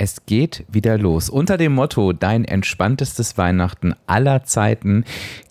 Es 0.00 0.24
geht 0.26 0.64
wieder 0.68 0.96
los. 0.96 1.28
Unter 1.28 1.56
dem 1.56 1.74
Motto 1.74 2.12
Dein 2.12 2.44
entspanntestes 2.44 3.36
Weihnachten 3.36 3.94
aller 4.06 4.44
Zeiten 4.44 5.04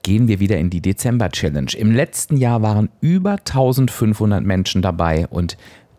gehen 0.03 0.29
wir 0.29 0.39
wieder 0.39 0.57
in 0.57 0.69
die 0.69 0.81
Dezember-Challenge. 0.81 1.73
Im 1.77 1.91
letzten 1.91 2.37
Jahr 2.37 2.61
waren 2.61 2.87
über 3.01 3.31
1500 3.31 4.45
Menschen 4.45 4.81
dabei 4.81 5.27
und 5.27 5.57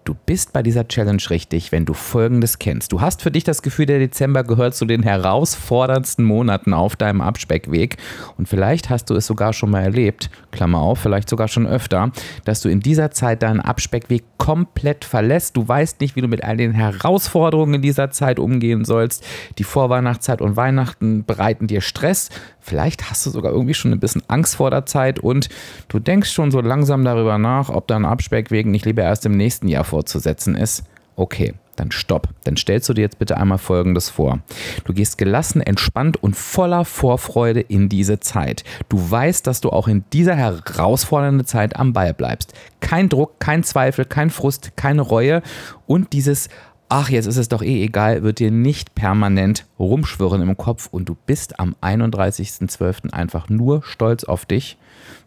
Du 0.08 0.16
bist 0.24 0.54
bei 0.54 0.62
dieser 0.62 0.88
Challenge 0.88 1.22
richtig, 1.28 1.71
wenn 1.71 1.84
du 1.84 1.92
Folgendes 1.92 2.58
kennst. 2.58 2.92
Du 2.92 3.03
hast 3.03 3.21
für 3.21 3.30
dich 3.30 3.44
das 3.44 3.60
Gefühl, 3.60 3.84
der 3.84 3.98
Dezember 3.98 4.42
gehört 4.42 4.74
zu 4.74 4.87
den 4.87 5.03
herausforderndsten 5.03 6.24
Monaten 6.24 6.72
auf 6.72 6.96
deinem 6.96 7.21
Abspeckweg. 7.21 7.98
Und 8.38 8.48
vielleicht 8.48 8.88
hast 8.88 9.10
du 9.10 9.15
es 9.16 9.26
sogar 9.26 9.52
schon 9.52 9.71
mal 9.71 9.83
erlebt, 9.83 10.30
Klammer 10.51 10.79
auf, 10.79 10.98
vielleicht 10.98 11.29
sogar 11.29 11.47
schon 11.47 11.66
öfter, 11.66 12.10
dass 12.47 12.62
du 12.62 12.71
in 12.71 12.80
dieser 12.80 13.10
Zeit 13.10 13.42
deinen 13.42 13.60
Abspeckweg 13.60 14.24
komplett 14.38 15.04
verlässt. 15.04 15.58
Du 15.58 15.69
weißt 15.69 16.01
nicht, 16.01 16.16
wie 16.16 16.23
du 16.23 16.29
mit 16.29 16.43
all 16.43 16.56
den 16.56 16.73
Herausforderungen 16.73 17.75
in 17.75 17.83
dieser 17.83 18.11
Zeit 18.11 18.38
umgehen 18.38 18.87
sollst. 18.87 19.27
Die 19.59 19.65
Vorweihnachtszeit 19.65 20.41
und 20.41 20.56
Weihnachten 20.56 21.27
bereiten 21.27 21.66
dir 21.66 21.83
Stress. 21.83 22.30
Vielleicht 22.69 23.09
hast 23.11 23.25
du 23.25 23.31
sogar 23.31 23.53
irgendwie 23.53 23.73
schon 23.73 23.93
ein 23.93 24.01
bisschen 24.01 24.23
Angst 24.29 24.57
vor 24.57 24.71
der 24.71 24.85
Zeit 24.85 25.19
und 25.19 25.49
du 25.89 25.99
denkst 25.99 26.31
schon 26.31 26.51
so 26.51 26.61
langsam 26.61 27.03
darüber 27.03 27.39
nach, 27.39 27.71
ob 27.71 27.87
dein 27.87 28.05
Abspeckweg 28.05 28.67
nicht 28.67 28.85
lieber 28.85 29.03
erst 29.03 29.25
im 29.25 29.39
nächsten 29.39 29.69
Jahr 29.69 29.85
fortzusetzen 29.85 30.55
ist. 30.55 30.85
Okay, 31.17 31.55
dann 31.77 31.91
stopp. 31.91 32.29
Dann 32.45 32.59
stellst 32.59 32.87
du 32.91 32.93
dir 32.93 33.01
jetzt 33.01 33.19
bitte 33.19 33.39
einmal 33.39 33.57
Folgendes 33.57 34.11
vor. 34.11 34.41
Du 34.85 34.93
gehst 34.93 35.17
gelassen, 35.17 35.63
entspannt 35.63 36.23
und 36.23 36.37
voller 36.37 36.85
Vorfreude 36.85 37.61
in 37.61 37.89
diese 37.89 38.21
Zeit. 38.21 38.65
Du 38.91 39.11
weißt, 39.11 39.47
dass 39.47 39.63
du 39.63 39.71
auch 39.71 39.89
in 39.89 40.05
dieser 40.13 40.35
herausfordernden 40.35 41.47
Zeit 41.47 41.75
am 41.75 41.95
Ball 41.95 42.13
bleibst. 42.13 42.53
Kein 42.80 43.09
Druck, 43.09 43.41
kein 43.41 43.65
Zweifel, 43.65 44.05
kein 44.05 44.29
Frust, 44.29 44.77
keine 44.77 45.01
Reue 45.01 45.41
und 45.87 46.13
dieses 46.13 46.51
ach, 46.88 47.10
jetzt 47.10 47.27
ist 47.27 47.37
es 47.37 47.48
doch 47.48 47.62
eh 47.62 47.84
egal, 47.84 48.23
wird 48.23 48.38
dir 48.38 48.51
nicht 48.51 48.95
permanent 48.95 49.66
rumschwirren 49.79 50.42
im 50.42 50.56
Kopf 50.56 50.88
und 50.91 51.09
du 51.09 51.16
bist 51.27 51.60
am 51.60 51.74
31.12. 51.83 53.13
einfach 53.13 53.49
nur 53.49 53.82
stolz 53.82 54.24
auf 54.24 54.46
dich, 54.46 54.79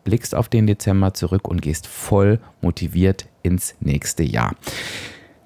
blickst 0.03 0.36
auf 0.36 0.49
den 0.49 0.67
Dezember 0.67 1.13
zurück 1.13 1.47
und 1.47 1.61
gehst 1.61 1.88
voll 1.88 2.39
motiviert 2.61 3.27
ins 3.44 3.75
nächste 3.80 4.23
Jahr. 4.23 4.55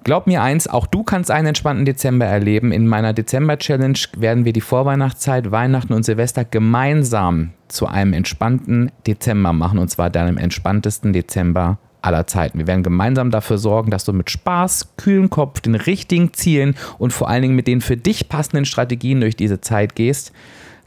Glaub 0.04 0.28
mir 0.28 0.40
eins, 0.40 0.68
auch 0.68 0.86
du 0.86 1.02
kannst 1.02 1.32
einen 1.32 1.48
entspannten 1.48 1.84
Dezember 1.84 2.26
erleben. 2.26 2.70
In 2.70 2.86
meiner 2.86 3.12
Dezember-Challenge 3.12 3.98
werden 4.16 4.44
wir 4.44 4.52
die 4.52 4.60
Vorweihnachtszeit, 4.60 5.50
Weihnachten 5.50 5.92
und 5.92 6.04
Silvester 6.04 6.44
gemeinsam 6.44 7.50
zu 7.66 7.88
einem 7.88 8.12
entspannten 8.12 8.92
Dezember 9.04 9.52
machen 9.52 9.80
und 9.80 9.88
zwar 9.88 10.08
deinem 10.08 10.38
entspanntesten 10.38 11.12
Dezember 11.12 11.78
aller 12.06 12.26
Zeiten. 12.26 12.58
Wir 12.58 12.66
werden 12.66 12.82
gemeinsam 12.82 13.30
dafür 13.30 13.58
sorgen, 13.58 13.90
dass 13.90 14.04
du 14.04 14.12
mit 14.12 14.30
Spaß, 14.30 14.96
kühlen 14.96 15.28
Kopf, 15.28 15.60
den 15.60 15.74
richtigen 15.74 16.32
Zielen 16.32 16.76
und 16.98 17.12
vor 17.12 17.28
allen 17.28 17.42
Dingen 17.42 17.56
mit 17.56 17.66
den 17.66 17.80
für 17.80 17.96
dich 17.96 18.28
passenden 18.28 18.64
Strategien 18.64 19.20
durch 19.20 19.36
diese 19.36 19.60
Zeit 19.60 19.94
gehst. 19.96 20.32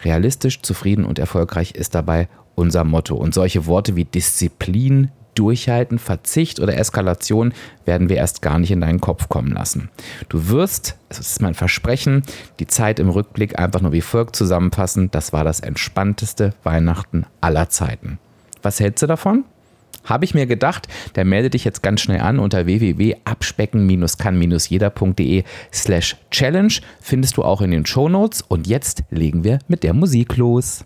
Realistisch, 0.03 0.61
zufrieden 0.61 1.05
und 1.05 1.19
erfolgreich 1.19 1.71
ist 1.71 1.93
dabei 1.93 2.29
unser 2.55 2.83
Motto. 2.85 3.15
Und 3.15 3.33
solche 3.33 3.65
Worte 3.65 3.95
wie 3.95 4.05
Disziplin, 4.05 5.11
Durchhalten, 5.35 5.99
Verzicht 5.99 6.59
oder 6.59 6.77
Eskalation 6.77 7.53
werden 7.85 8.09
wir 8.09 8.17
erst 8.17 8.41
gar 8.41 8.59
nicht 8.59 8.71
in 8.71 8.81
deinen 8.81 8.99
Kopf 8.99 9.29
kommen 9.29 9.51
lassen. 9.51 9.89
Du 10.27 10.49
wirst, 10.49 10.97
das 11.07 11.19
ist 11.19 11.41
mein 11.41 11.53
Versprechen, 11.53 12.23
die 12.59 12.67
Zeit 12.67 12.99
im 12.99 13.09
Rückblick 13.09 13.57
einfach 13.57 13.81
nur 13.81 13.93
wie 13.93 14.01
folgt 14.01 14.35
zusammenfassen. 14.35 15.11
Das 15.11 15.31
war 15.31 15.43
das 15.43 15.59
entspannteste 15.59 16.53
Weihnachten 16.63 17.25
aller 17.39 17.69
Zeiten. 17.69 18.19
Was 18.61 18.79
hältst 18.79 19.03
du 19.03 19.07
davon? 19.07 19.45
Habe 20.03 20.25
ich 20.25 20.33
mir 20.33 20.45
gedacht, 20.45 20.89
der 21.15 21.23
melde 21.25 21.49
dich 21.49 21.65
jetzt 21.65 21.83
ganz 21.83 22.01
schnell 22.01 22.21
an 22.21 22.39
unter 22.39 22.65
www.abspecken-kann-jeder.de 22.65 25.43
slash 25.73 26.15
challenge. 26.31 26.79
Findest 27.01 27.35
du 27.37 27.43
auch 27.43 27.61
in 27.61 27.71
den 27.71 27.85
Shownotes. 27.85 28.41
Und 28.41 28.67
jetzt 28.67 29.03
legen 29.09 29.43
wir 29.43 29.59
mit 29.67 29.83
der 29.83 29.93
Musik 29.93 30.37
los. 30.37 30.85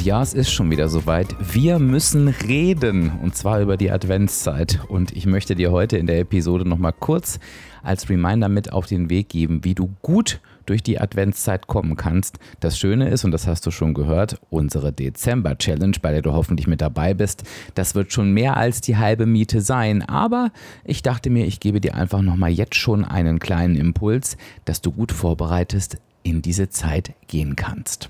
Und 0.00 0.06
ja, 0.06 0.22
es 0.22 0.32
ist 0.32 0.50
schon 0.50 0.70
wieder 0.70 0.88
soweit. 0.88 1.36
Wir 1.52 1.78
müssen 1.78 2.28
reden 2.28 3.12
und 3.22 3.36
zwar 3.36 3.60
über 3.60 3.76
die 3.76 3.90
Adventszeit. 3.90 4.80
Und 4.88 5.14
ich 5.14 5.26
möchte 5.26 5.54
dir 5.54 5.72
heute 5.72 5.98
in 5.98 6.06
der 6.06 6.20
Episode 6.20 6.66
nochmal 6.66 6.94
kurz 6.98 7.38
als 7.82 8.08
Reminder 8.08 8.48
mit 8.48 8.72
auf 8.72 8.86
den 8.86 9.10
Weg 9.10 9.28
geben, 9.28 9.62
wie 9.62 9.74
du 9.74 9.90
gut 10.00 10.40
durch 10.64 10.82
die 10.82 10.98
Adventszeit 10.98 11.66
kommen 11.66 11.96
kannst. 11.96 12.38
Das 12.60 12.78
Schöne 12.78 13.10
ist, 13.10 13.26
und 13.26 13.30
das 13.30 13.46
hast 13.46 13.66
du 13.66 13.70
schon 13.70 13.92
gehört, 13.92 14.40
unsere 14.48 14.90
Dezember-Challenge, 14.90 15.98
bei 16.00 16.12
der 16.12 16.22
du 16.22 16.32
hoffentlich 16.32 16.66
mit 16.66 16.80
dabei 16.80 17.12
bist, 17.12 17.42
das 17.74 17.94
wird 17.94 18.10
schon 18.10 18.32
mehr 18.32 18.56
als 18.56 18.80
die 18.80 18.96
halbe 18.96 19.26
Miete 19.26 19.60
sein. 19.60 20.00
Aber 20.00 20.50
ich 20.82 21.02
dachte 21.02 21.28
mir, 21.28 21.44
ich 21.44 21.60
gebe 21.60 21.78
dir 21.78 21.94
einfach 21.94 22.22
nochmal 22.22 22.52
jetzt 22.52 22.76
schon 22.76 23.04
einen 23.04 23.38
kleinen 23.38 23.76
Impuls, 23.76 24.38
dass 24.64 24.80
du 24.80 24.92
gut 24.92 25.12
vorbereitet 25.12 25.98
in 26.22 26.40
diese 26.40 26.70
Zeit 26.70 27.12
gehen 27.26 27.54
kannst. 27.54 28.08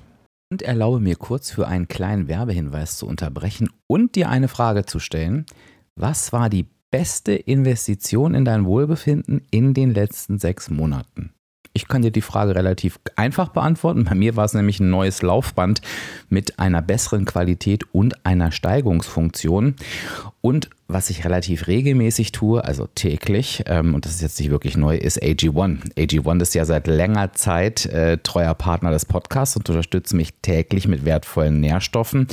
Und 0.50 0.62
erlaube 0.62 1.00
mir 1.00 1.16
kurz 1.16 1.50
für 1.50 1.68
einen 1.68 1.86
kleinen 1.86 2.26
Werbehinweis 2.26 2.96
zu 2.96 3.06
unterbrechen 3.06 3.70
und 3.86 4.16
dir 4.16 4.28
eine 4.28 4.48
Frage 4.48 4.84
zu 4.84 4.98
stellen. 4.98 5.46
Was 5.94 6.32
war 6.32 6.50
die 6.50 6.66
beste 6.90 7.32
Investition 7.32 8.34
in 8.34 8.44
dein 8.44 8.64
Wohlbefinden 8.64 9.42
in 9.50 9.74
den 9.74 9.94
letzten 9.94 10.38
sechs 10.38 10.68
Monaten? 10.68 11.32
Ich 11.72 11.86
kann 11.86 12.02
dir 12.02 12.10
die 12.10 12.20
Frage 12.20 12.56
relativ 12.56 12.98
einfach 13.14 13.48
beantworten. 13.48 14.04
Bei 14.04 14.16
mir 14.16 14.34
war 14.34 14.44
es 14.44 14.54
nämlich 14.54 14.80
ein 14.80 14.90
neues 14.90 15.22
Laufband 15.22 15.80
mit 16.28 16.58
einer 16.58 16.82
besseren 16.82 17.24
Qualität 17.24 17.84
und 17.92 18.26
einer 18.26 18.50
Steigungsfunktion. 18.50 19.76
Und 20.40 20.68
was 20.88 21.10
ich 21.10 21.24
relativ 21.24 21.68
regelmäßig 21.68 22.32
tue, 22.32 22.64
also 22.64 22.88
täglich, 22.88 23.62
ähm, 23.66 23.94
und 23.94 24.04
das 24.04 24.14
ist 24.14 24.20
jetzt 24.20 24.40
nicht 24.40 24.50
wirklich 24.50 24.76
neu, 24.76 24.96
ist 24.96 25.22
AG1. 25.22 25.94
AG1 25.96 26.42
ist 26.42 26.54
ja 26.54 26.64
seit 26.64 26.88
längerer 26.88 27.32
Zeit 27.34 27.86
äh, 27.86 28.18
treuer 28.18 28.54
Partner 28.54 28.90
des 28.90 29.04
Podcasts 29.04 29.56
und 29.56 29.68
unterstützt 29.68 30.12
mich 30.12 30.34
täglich 30.42 30.88
mit 30.88 31.04
wertvollen 31.04 31.60
Nährstoffen 31.60 32.26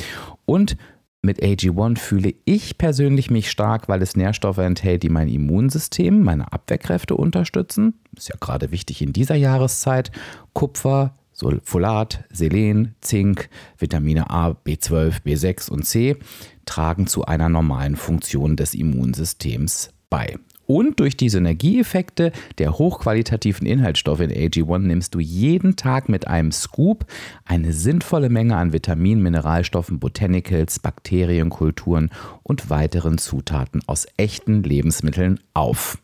und 0.45 0.77
mit 1.21 1.41
AG1 1.41 1.97
fühle 1.97 2.33
ich 2.45 2.77
persönlich 2.77 3.29
mich 3.29 3.49
stark, 3.49 3.89
weil 3.89 4.01
es 4.01 4.15
Nährstoffe 4.15 4.59
enthält, 4.59 5.03
die 5.03 5.09
mein 5.09 5.27
Immunsystem, 5.27 6.23
meine 6.23 6.53
Abwehrkräfte 6.53 7.15
unterstützen. 7.15 7.95
Ist 8.15 8.29
ja 8.29 8.35
gerade 8.39 8.71
wichtig 8.71 9.01
in 9.01 9.13
dieser 9.13 9.35
Jahreszeit. 9.35 10.11
Kupfer, 10.53 11.15
Folat, 11.63 12.23
Selen, 12.31 12.95
Zink, 13.01 13.49
Vitamine 13.77 14.29
A, 14.29 14.49
B12, 14.51 15.23
B6 15.23 15.69
und 15.69 15.85
C 15.85 16.17
tragen 16.65 17.07
zu 17.07 17.25
einer 17.25 17.49
normalen 17.49 17.95
Funktion 17.95 18.55
des 18.55 18.73
Immunsystems 18.73 19.91
bei. 20.09 20.37
Und 20.67 20.99
durch 20.99 21.15
die 21.15 21.29
Synergieeffekte 21.29 22.33
der 22.57 22.77
hochqualitativen 22.77 23.65
Inhaltsstoffe 23.65 24.19
in 24.19 24.31
AG1 24.31 24.79
nimmst 24.79 25.15
du 25.15 25.19
jeden 25.19 25.77
Tag 25.77 26.09
mit 26.09 26.27
einem 26.27 26.51
Scoop 26.51 27.05
eine 27.45 27.71
sinnvolle 27.71 28.29
Menge 28.29 28.57
an 28.57 28.73
Vitaminen, 28.73 29.23
Mineralstoffen, 29.23 29.99
Botanicals, 29.99 30.79
Bakterienkulturen 30.79 32.11
und 32.43 32.69
weiteren 32.69 33.17
Zutaten 33.17 33.81
aus 33.87 34.07
echten 34.17 34.61
Lebensmitteln 34.61 35.39
auf. 35.53 35.99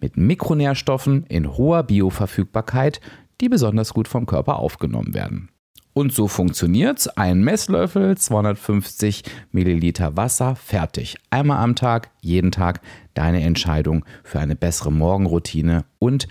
Mit 0.00 0.16
Mikronährstoffen 0.16 1.24
in 1.28 1.56
hoher 1.56 1.84
Bioverfügbarkeit, 1.84 3.00
die 3.40 3.48
besonders 3.48 3.94
gut 3.94 4.08
vom 4.08 4.26
Körper 4.26 4.58
aufgenommen 4.58 5.14
werden. 5.14 5.48
Und 5.98 6.12
so 6.12 6.28
funktioniert's. 6.28 7.08
Ein 7.08 7.42
Messlöffel, 7.42 8.16
250 8.16 9.24
Milliliter 9.50 10.16
Wasser, 10.16 10.54
fertig. 10.54 11.16
Einmal 11.28 11.58
am 11.58 11.74
Tag, 11.74 12.10
jeden 12.20 12.52
Tag 12.52 12.82
deine 13.14 13.42
Entscheidung 13.42 14.04
für 14.22 14.38
eine 14.38 14.54
bessere 14.54 14.92
Morgenroutine 14.92 15.86
und 15.98 16.28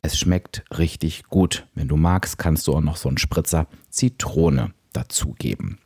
es 0.00 0.18
schmeckt 0.18 0.64
richtig 0.78 1.24
gut. 1.24 1.66
Wenn 1.74 1.86
du 1.86 1.98
magst, 1.98 2.38
kannst 2.38 2.66
du 2.66 2.72
auch 2.72 2.80
noch 2.80 2.96
so 2.96 3.10
einen 3.10 3.18
Spritzer 3.18 3.66
Zitrone 3.90 4.72
dazugeben. 4.94 5.76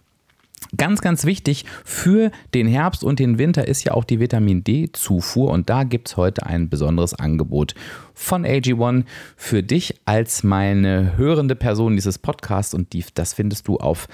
Ganz, 0.77 1.01
ganz 1.01 1.25
wichtig 1.25 1.65
für 1.85 2.31
den 2.53 2.67
Herbst 2.67 3.05
und 3.05 3.19
den 3.19 3.39
Winter 3.39 3.69
ist 3.69 3.85
ja 3.85 3.93
auch 3.93 4.05
die 4.05 4.21
Vitamin 4.21 4.65
D-Zufuhr. 4.65 5.51
Und 5.51 5.71
da 5.71 5.85
gibt 5.85 6.09
es 6.09 6.17
heute 6.17 6.47
ein 6.47 6.69
besonderes 6.69 7.15
Angebot 7.15 7.75
von 8.13 8.45
AG1 8.45 9.05
für 9.37 9.63
dich 9.63 10.01
als 10.05 10.43
meine 10.43 11.17
hörende 11.17 11.55
Person 11.55 11.95
dieses 11.95 12.19
Podcasts. 12.19 12.75
Und 12.75 12.93
die, 12.93 13.05
das 13.15 13.35
findest 13.35 13.69
du 13.69 13.77
auf 13.77 14.09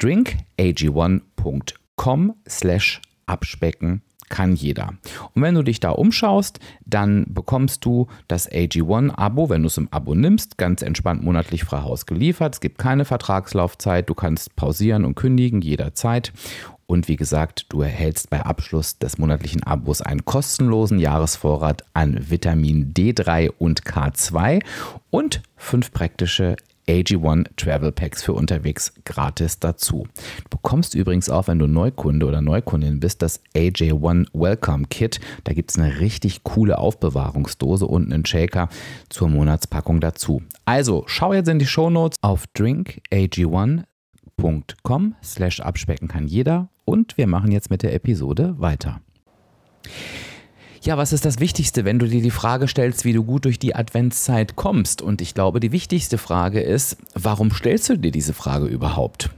drinkag1.com 0.00 1.62
com 2.00 2.34
slash 2.48 3.02
abspecken 3.26 4.00
kann 4.30 4.54
jeder. 4.54 4.94
Und 5.34 5.42
wenn 5.42 5.54
du 5.54 5.62
dich 5.62 5.80
da 5.80 5.90
umschaust, 5.90 6.60
dann 6.86 7.26
bekommst 7.28 7.84
du 7.84 8.06
das 8.28 8.50
AG1-Abo, 8.50 9.50
wenn 9.50 9.62
du 9.62 9.66
es 9.66 9.76
im 9.76 9.88
Abo 9.90 10.14
nimmst, 10.14 10.56
ganz 10.56 10.80
entspannt 10.80 11.22
monatlich 11.22 11.64
frei 11.64 11.82
Haus 11.82 12.06
geliefert. 12.06 12.54
Es 12.54 12.60
gibt 12.60 12.78
keine 12.78 13.04
Vertragslaufzeit, 13.04 14.08
du 14.08 14.14
kannst 14.14 14.56
pausieren 14.56 15.04
und 15.04 15.16
kündigen 15.16 15.60
jederzeit. 15.60 16.32
Und 16.86 17.06
wie 17.06 17.14
gesagt, 17.14 17.66
du 17.68 17.82
erhältst 17.82 18.30
bei 18.30 18.40
Abschluss 18.40 18.98
des 18.98 19.16
monatlichen 19.16 19.62
Abos 19.62 20.02
einen 20.02 20.24
kostenlosen 20.24 20.98
Jahresvorrat 20.98 21.84
an 21.94 22.30
Vitamin 22.30 22.92
D3 22.92 23.50
und 23.58 23.84
K2 23.84 24.60
und 25.10 25.40
fünf 25.56 25.92
praktische 25.92 26.56
AG1 26.88 27.46
Travel 27.56 27.92
Packs 27.92 28.22
für 28.22 28.32
unterwegs 28.32 28.94
gratis 29.04 29.58
dazu. 29.58 30.06
Du 30.44 30.50
bekommst 30.50 30.94
übrigens 30.94 31.28
auch, 31.30 31.48
wenn 31.48 31.58
du 31.58 31.66
Neukunde 31.66 32.26
oder 32.26 32.40
Neukundin 32.40 33.00
bist, 33.00 33.22
das 33.22 33.42
AJ1 33.54 34.28
Welcome 34.32 34.86
Kit. 34.88 35.20
Da 35.44 35.52
gibt 35.52 35.70
es 35.70 35.78
eine 35.78 36.00
richtig 36.00 36.44
coole 36.44 36.78
Aufbewahrungsdose 36.78 37.86
und 37.86 38.12
einen 38.12 38.26
Shaker 38.26 38.68
zur 39.08 39.28
Monatspackung 39.28 40.00
dazu. 40.00 40.42
Also 40.64 41.04
schau 41.06 41.32
jetzt 41.32 41.48
in 41.48 41.58
die 41.58 41.66
Shownotes 41.66 42.18
auf 42.22 42.44
drinkag1.com 42.56 45.14
slash 45.22 45.60
abspecken 45.60 46.08
kann 46.08 46.26
jeder 46.26 46.68
und 46.84 47.16
wir 47.18 47.26
machen 47.26 47.52
jetzt 47.52 47.70
mit 47.70 47.82
der 47.82 47.94
Episode 47.94 48.54
weiter. 48.58 49.00
Ja, 50.82 50.96
was 50.96 51.12
ist 51.12 51.26
das 51.26 51.40
Wichtigste, 51.40 51.84
wenn 51.84 51.98
du 51.98 52.06
dir 52.06 52.22
die 52.22 52.30
Frage 52.30 52.66
stellst, 52.66 53.04
wie 53.04 53.12
du 53.12 53.22
gut 53.22 53.44
durch 53.44 53.58
die 53.58 53.74
Adventszeit 53.74 54.56
kommst? 54.56 55.02
Und 55.02 55.20
ich 55.20 55.34
glaube, 55.34 55.60
die 55.60 55.72
wichtigste 55.72 56.16
Frage 56.16 56.62
ist, 56.62 56.96
warum 57.12 57.50
stellst 57.50 57.90
du 57.90 57.98
dir 57.98 58.10
diese 58.10 58.32
Frage 58.32 58.64
überhaupt? 58.64 59.28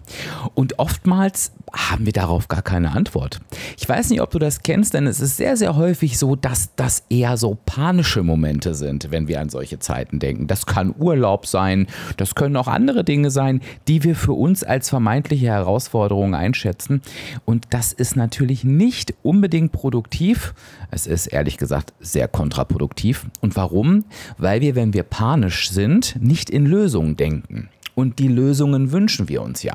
Und 0.54 0.78
oftmals 0.78 1.50
haben 1.72 2.06
wir 2.06 2.12
darauf 2.12 2.46
gar 2.46 2.62
keine 2.62 2.92
Antwort. 2.92 3.40
Ich 3.76 3.88
weiß 3.88 4.10
nicht, 4.10 4.20
ob 4.20 4.30
du 4.30 4.38
das 4.38 4.62
kennst, 4.62 4.94
denn 4.94 5.08
es 5.08 5.20
ist 5.20 5.36
sehr, 5.36 5.56
sehr 5.56 5.74
häufig 5.74 6.16
so, 6.16 6.36
dass 6.36 6.76
das 6.76 7.04
eher 7.08 7.36
so 7.36 7.58
panische 7.66 8.22
Momente 8.22 8.74
sind, 8.74 9.10
wenn 9.10 9.26
wir 9.26 9.40
an 9.40 9.48
solche 9.48 9.80
Zeiten 9.80 10.20
denken. 10.20 10.46
Das 10.46 10.66
kann 10.66 10.94
Urlaub 10.96 11.46
sein, 11.46 11.88
das 12.18 12.36
können 12.36 12.56
auch 12.56 12.68
andere 12.68 13.02
Dinge 13.02 13.32
sein, 13.32 13.62
die 13.88 14.04
wir 14.04 14.14
für 14.14 14.34
uns 14.34 14.62
als 14.62 14.90
vermeintliche 14.90 15.46
Herausforderungen 15.46 16.34
einschätzen. 16.34 17.02
Und 17.44 17.66
das 17.70 17.92
ist 17.92 18.14
natürlich 18.14 18.62
nicht 18.62 19.14
unbedingt 19.22 19.72
produktiv. 19.72 20.54
Es 20.90 21.06
ist 21.06 21.31
ehrlich 21.32 21.58
gesagt 21.58 21.92
sehr 22.00 22.28
kontraproduktiv. 22.28 23.26
Und 23.40 23.56
warum? 23.56 24.04
Weil 24.38 24.60
wir, 24.60 24.74
wenn 24.74 24.94
wir 24.94 25.02
panisch 25.02 25.70
sind, 25.70 26.16
nicht 26.20 26.50
in 26.50 26.66
Lösungen 26.66 27.16
denken. 27.16 27.68
Und 27.94 28.18
die 28.18 28.28
Lösungen 28.28 28.90
wünschen 28.90 29.28
wir 29.28 29.42
uns 29.42 29.62
ja. 29.62 29.74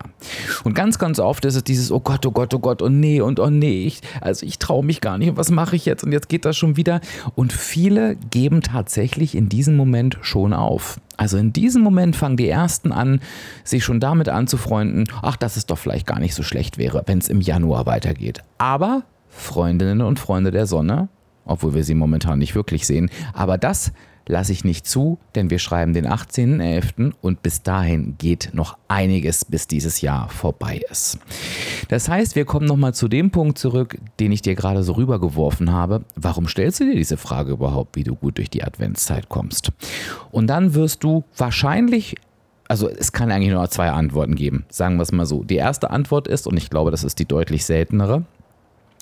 Und 0.64 0.74
ganz, 0.74 0.98
ganz 0.98 1.20
oft 1.20 1.46
ist 1.46 1.56
es 1.56 1.64
dieses, 1.64 1.92
oh 1.92 2.00
Gott, 2.00 2.26
oh 2.26 2.32
Gott, 2.32 2.54
oh 2.54 2.60
Gott, 2.60 2.82
oh 2.82 2.90
nee, 2.90 3.22
und 3.22 3.40
oh 3.40 3.50
nee, 3.50 3.86
ich, 3.86 4.02
also 4.22 4.46
ich 4.46 4.58
traue 4.58 4.84
mich 4.84 5.02
gar 5.02 5.18
nicht, 5.18 5.30
und 5.30 5.38
was 5.38 5.52
mache 5.52 5.76
ich 5.76 5.86
jetzt? 5.86 6.04
Und 6.04 6.12
jetzt 6.12 6.28
geht 6.28 6.46
das 6.46 6.58
schon 6.58 6.78
wieder. 6.78 7.00
Und 7.36 7.54
viele 7.54 8.16
geben 8.16 8.62
tatsächlich 8.62 9.36
in 9.36 9.50
diesem 9.50 9.76
Moment 9.76 10.18
schon 10.22 10.54
auf. 10.54 11.00
Also 11.16 11.38
in 11.38 11.54
diesem 11.54 11.84
Moment 11.84 12.16
fangen 12.16 12.38
die 12.38 12.50
Ersten 12.50 12.92
an, 12.92 13.22
sich 13.64 13.84
schon 13.84 14.00
damit 14.00 14.30
anzufreunden, 14.30 15.06
ach, 15.22 15.36
dass 15.36 15.58
es 15.58 15.66
doch 15.66 15.78
vielleicht 15.78 16.08
gar 16.08 16.20
nicht 16.20 16.34
so 16.34 16.44
schlecht 16.44 16.78
wäre, 16.78 17.04
wenn 17.06 17.20
es 17.20 17.30
im 17.30 17.42
Januar 17.42 17.86
weitergeht. 17.86 18.42
Aber 18.58 19.04
Freundinnen 19.30 20.02
und 20.02 20.20
Freunde 20.20 20.52
der 20.52 20.66
Sonne, 20.66 21.10
obwohl 21.48 21.74
wir 21.74 21.84
sie 21.84 21.96
momentan 21.96 22.40
nicht 22.40 22.56
wirklich 22.56 22.86
sehen. 22.86 23.10
Aber 23.34 23.58
das 23.58 23.92
lasse 24.28 24.52
ich 24.52 24.64
nicht 24.64 24.86
zu, 24.86 25.18
denn 25.36 25.50
wir 25.50 25.60
schreiben 25.60 25.94
den 25.94 26.08
18.11. 26.08 27.14
und 27.22 27.42
bis 27.42 27.64
dahin 27.64 28.16
geht 28.18 28.50
noch 28.54 28.78
einiges, 28.88 29.46
bis 29.46 29.68
dieses 29.68 30.02
Jahr 30.02 30.30
vorbei 30.30 30.82
ist. 30.90 31.20
Das 31.88 32.10
heißt, 32.10 32.36
wir 32.36 32.46
kommen 32.46 32.66
nochmal 32.66 32.94
zu 32.94 33.08
dem 33.08 33.32
Punkt 33.32 33.58
zurück, 33.58 33.98
den 34.20 34.32
ich 34.32 34.42
dir 34.42 34.56
gerade 34.56 34.84
so 34.84 34.94
rübergeworfen 34.94 35.72
habe. 35.72 36.04
Warum 36.16 36.48
stellst 36.48 36.80
du 36.80 36.86
dir 36.86 36.96
diese 36.96 37.18
Frage 37.18 37.54
überhaupt, 37.54 37.96
wie 37.96 38.04
du 38.04 38.16
gut 38.16 38.38
durch 38.38 38.50
die 38.50 38.64
Adventszeit 38.64 39.30
kommst? 39.30 39.72
Und 40.32 40.48
dann 40.48 40.74
wirst 40.74 41.04
du 41.04 41.24
wahrscheinlich 41.36 42.16
also 42.70 42.90
es 42.90 43.14
kann 43.14 43.32
eigentlich 43.32 43.54
nur 43.54 43.70
zwei 43.70 43.92
Antworten 43.92 44.36
geben, 44.36 44.66
sagen 44.68 44.98
wir 44.98 45.04
es 45.04 45.14
mal 45.14 45.26
so. 45.26 45.42
Die 45.42 45.56
erste 45.56 45.90
Antwort 45.90 46.28
ist, 46.28 46.48
und 46.48 46.58
ich 46.58 46.70
glaube, 46.70 46.92
das 46.92 47.06
ist 47.06 47.18
die 47.18 47.26
deutlich 47.26 47.64
seltenere, 47.64 48.26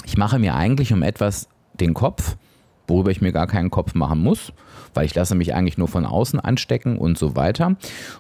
ich 0.06 0.18
mache 0.18 0.38
mir 0.38 0.54
eigentlich 0.54 0.94
um 0.94 1.02
etwas 1.02 1.50
den 1.80 1.94
Kopf, 1.94 2.36
worüber 2.88 3.12
ich 3.12 3.22
mir 3.22 3.32
gar 3.32 3.48
keinen 3.48 3.72
Kopf 3.72 3.96
machen 3.96 4.22
muss, 4.22 4.54
weil 4.94 5.06
ich 5.06 5.16
lasse 5.16 5.36
mich 5.36 5.54
eigentlich 5.54 5.78
nur 5.78 5.88
von 5.88 6.06
außen 6.06 6.40
anstecken 6.40 6.98
und 6.98 7.18
so 7.18 7.36
weiter. 7.36 7.68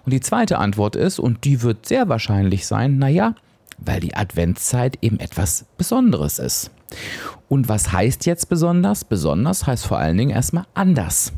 Und 0.05 0.11
die 0.13 0.21
zweite 0.21 0.57
Antwort 0.57 0.95
ist, 0.95 1.19
und 1.19 1.43
die 1.43 1.61
wird 1.61 1.85
sehr 1.85 2.09
wahrscheinlich 2.09 2.65
sein, 2.65 2.97
naja, 2.97 3.35
weil 3.77 3.99
die 3.99 4.15
Adventszeit 4.15 4.97
eben 5.01 5.19
etwas 5.19 5.65
Besonderes 5.77 6.39
ist. 6.39 6.71
Und 7.49 7.67
was 7.67 7.91
heißt 7.91 8.25
jetzt 8.25 8.49
besonders? 8.49 9.03
Besonders 9.03 9.67
heißt 9.67 9.85
vor 9.85 9.97
allen 9.97 10.17
Dingen 10.17 10.31
erstmal 10.31 10.65
anders. 10.73 11.33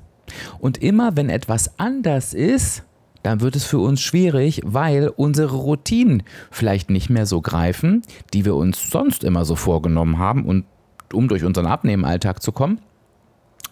Und 0.59 0.77
immer 0.77 1.15
wenn 1.15 1.29
etwas 1.29 1.79
anders 1.79 2.33
ist, 2.33 2.83
dann 3.23 3.41
wird 3.41 3.55
es 3.55 3.65
für 3.65 3.79
uns 3.79 4.01
schwierig, 4.01 4.61
weil 4.63 5.09
unsere 5.09 5.55
Routinen 5.55 6.23
vielleicht 6.51 6.89
nicht 6.89 7.09
mehr 7.09 7.25
so 7.25 7.41
greifen, 7.41 8.03
die 8.33 8.45
wir 8.45 8.55
uns 8.55 8.89
sonst 8.89 9.23
immer 9.23 9.43
so 9.43 9.55
vorgenommen 9.55 10.17
haben 10.17 10.45
und 10.45 10.65
um 11.13 11.27
durch 11.27 11.43
unseren 11.43 11.65
Abnehmenalltag 11.65 12.41
zu 12.41 12.51
kommen. 12.51 12.79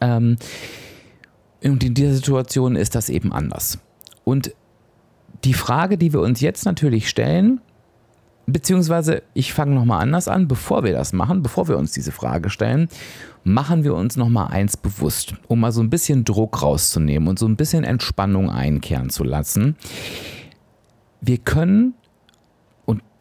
Ähm, 0.01 0.37
und 1.63 1.83
in 1.83 1.93
dieser 1.93 2.13
Situation 2.13 2.75
ist 2.75 2.95
das 2.95 3.09
eben 3.09 3.33
anders. 3.33 3.79
Und 4.23 4.53
die 5.43 5.53
Frage, 5.53 5.97
die 5.97 6.13
wir 6.13 6.21
uns 6.21 6.41
jetzt 6.41 6.65
natürlich 6.65 7.09
stellen, 7.09 7.61
beziehungsweise 8.45 9.23
ich 9.33 9.53
fange 9.53 9.73
nochmal 9.73 10.01
anders 10.01 10.27
an, 10.27 10.47
bevor 10.47 10.83
wir 10.83 10.93
das 10.93 11.13
machen, 11.13 11.41
bevor 11.41 11.67
wir 11.67 11.77
uns 11.77 11.91
diese 11.91 12.11
Frage 12.11 12.49
stellen, 12.49 12.87
machen 13.43 13.83
wir 13.83 13.95
uns 13.95 14.17
nochmal 14.17 14.47
eins 14.47 14.77
bewusst, 14.77 15.35
um 15.47 15.59
mal 15.59 15.71
so 15.71 15.81
ein 15.81 15.89
bisschen 15.89 16.23
Druck 16.25 16.61
rauszunehmen 16.61 17.27
und 17.27 17.39
so 17.39 17.47
ein 17.47 17.55
bisschen 17.55 17.83
Entspannung 17.83 18.49
einkehren 18.49 19.09
zu 19.09 19.23
lassen. 19.23 19.75
Wir 21.21 21.37
können 21.39 21.95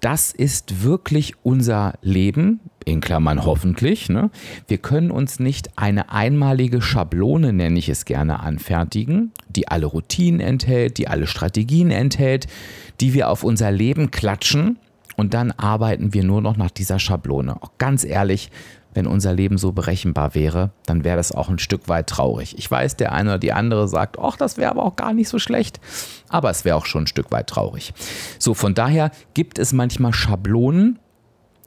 das 0.04 0.32
ist 0.32 0.82
wirklich 0.84 1.32
unser 1.42 1.94
Leben, 2.02 2.60
in 2.84 3.00
Klammern 3.00 3.44
hoffentlich. 3.44 4.08
Ne? 4.08 4.30
Wir 4.68 4.78
können 4.78 5.10
uns 5.10 5.40
nicht 5.40 5.70
eine 5.76 6.10
einmalige 6.10 6.82
Schablone, 6.82 7.52
nenne 7.52 7.78
ich 7.78 7.88
es 7.88 8.04
gerne, 8.04 8.40
anfertigen, 8.40 9.32
die 9.48 9.68
alle 9.68 9.86
Routinen 9.86 10.40
enthält, 10.40 10.98
die 10.98 11.08
alle 11.08 11.26
Strategien 11.26 11.90
enthält, 11.90 12.46
die 13.00 13.14
wir 13.14 13.28
auf 13.28 13.44
unser 13.44 13.70
Leben 13.70 14.10
klatschen 14.10 14.78
und 15.16 15.34
dann 15.34 15.52
arbeiten 15.52 16.14
wir 16.14 16.24
nur 16.24 16.40
noch 16.40 16.56
nach 16.56 16.70
dieser 16.70 16.98
Schablone. 16.98 17.62
Auch 17.62 17.72
ganz 17.78 18.04
ehrlich, 18.04 18.50
wenn 18.94 19.06
unser 19.06 19.32
Leben 19.32 19.58
so 19.58 19.72
berechenbar 19.72 20.34
wäre, 20.34 20.70
dann 20.86 21.04
wäre 21.04 21.16
das 21.16 21.32
auch 21.32 21.48
ein 21.48 21.58
Stück 21.58 21.88
weit 21.88 22.06
traurig. 22.06 22.56
Ich 22.58 22.70
weiß, 22.70 22.96
der 22.96 23.12
eine 23.12 23.30
oder 23.30 23.38
die 23.38 23.52
andere 23.52 23.88
sagt, 23.88 24.18
ach, 24.18 24.36
das 24.36 24.56
wäre 24.56 24.70
aber 24.70 24.84
auch 24.84 24.96
gar 24.96 25.12
nicht 25.12 25.28
so 25.28 25.38
schlecht, 25.38 25.80
aber 26.28 26.50
es 26.50 26.64
wäre 26.64 26.76
auch 26.76 26.86
schon 26.86 27.04
ein 27.04 27.08
Stück 27.08 27.32
weit 27.32 27.48
traurig. 27.48 27.92
So, 28.38 28.54
von 28.54 28.74
daher 28.74 29.10
gibt 29.34 29.58
es 29.58 29.72
manchmal 29.72 30.12
Schablonen, 30.12 31.00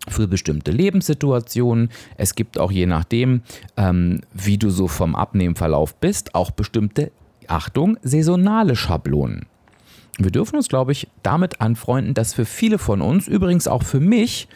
für 0.09 0.27
bestimmte 0.27 0.71
Lebenssituationen. 0.71 1.89
Es 2.17 2.35
gibt 2.35 2.59
auch 2.59 2.71
je 2.71 2.85
nachdem, 2.85 3.41
ähm, 3.75 4.21
wie 4.33 4.57
du 4.57 4.69
so 4.69 4.87
vom 4.87 5.15
Abnehmverlauf 5.15 5.95
bist, 5.95 6.35
auch 6.35 6.51
bestimmte, 6.51 7.11
Achtung, 7.47 7.97
saisonale 8.01 8.75
Schablonen. 8.75 9.45
Wir 10.17 10.31
dürfen 10.31 10.55
uns, 10.55 10.67
glaube 10.67 10.91
ich, 10.91 11.07
damit 11.23 11.61
anfreunden, 11.61 12.13
dass 12.13 12.33
für 12.33 12.45
viele 12.45 12.79
von 12.79 13.01
uns, 13.01 13.27
übrigens 13.27 13.67
auch 13.67 13.83
für 13.83 13.99
mich, 13.99 14.47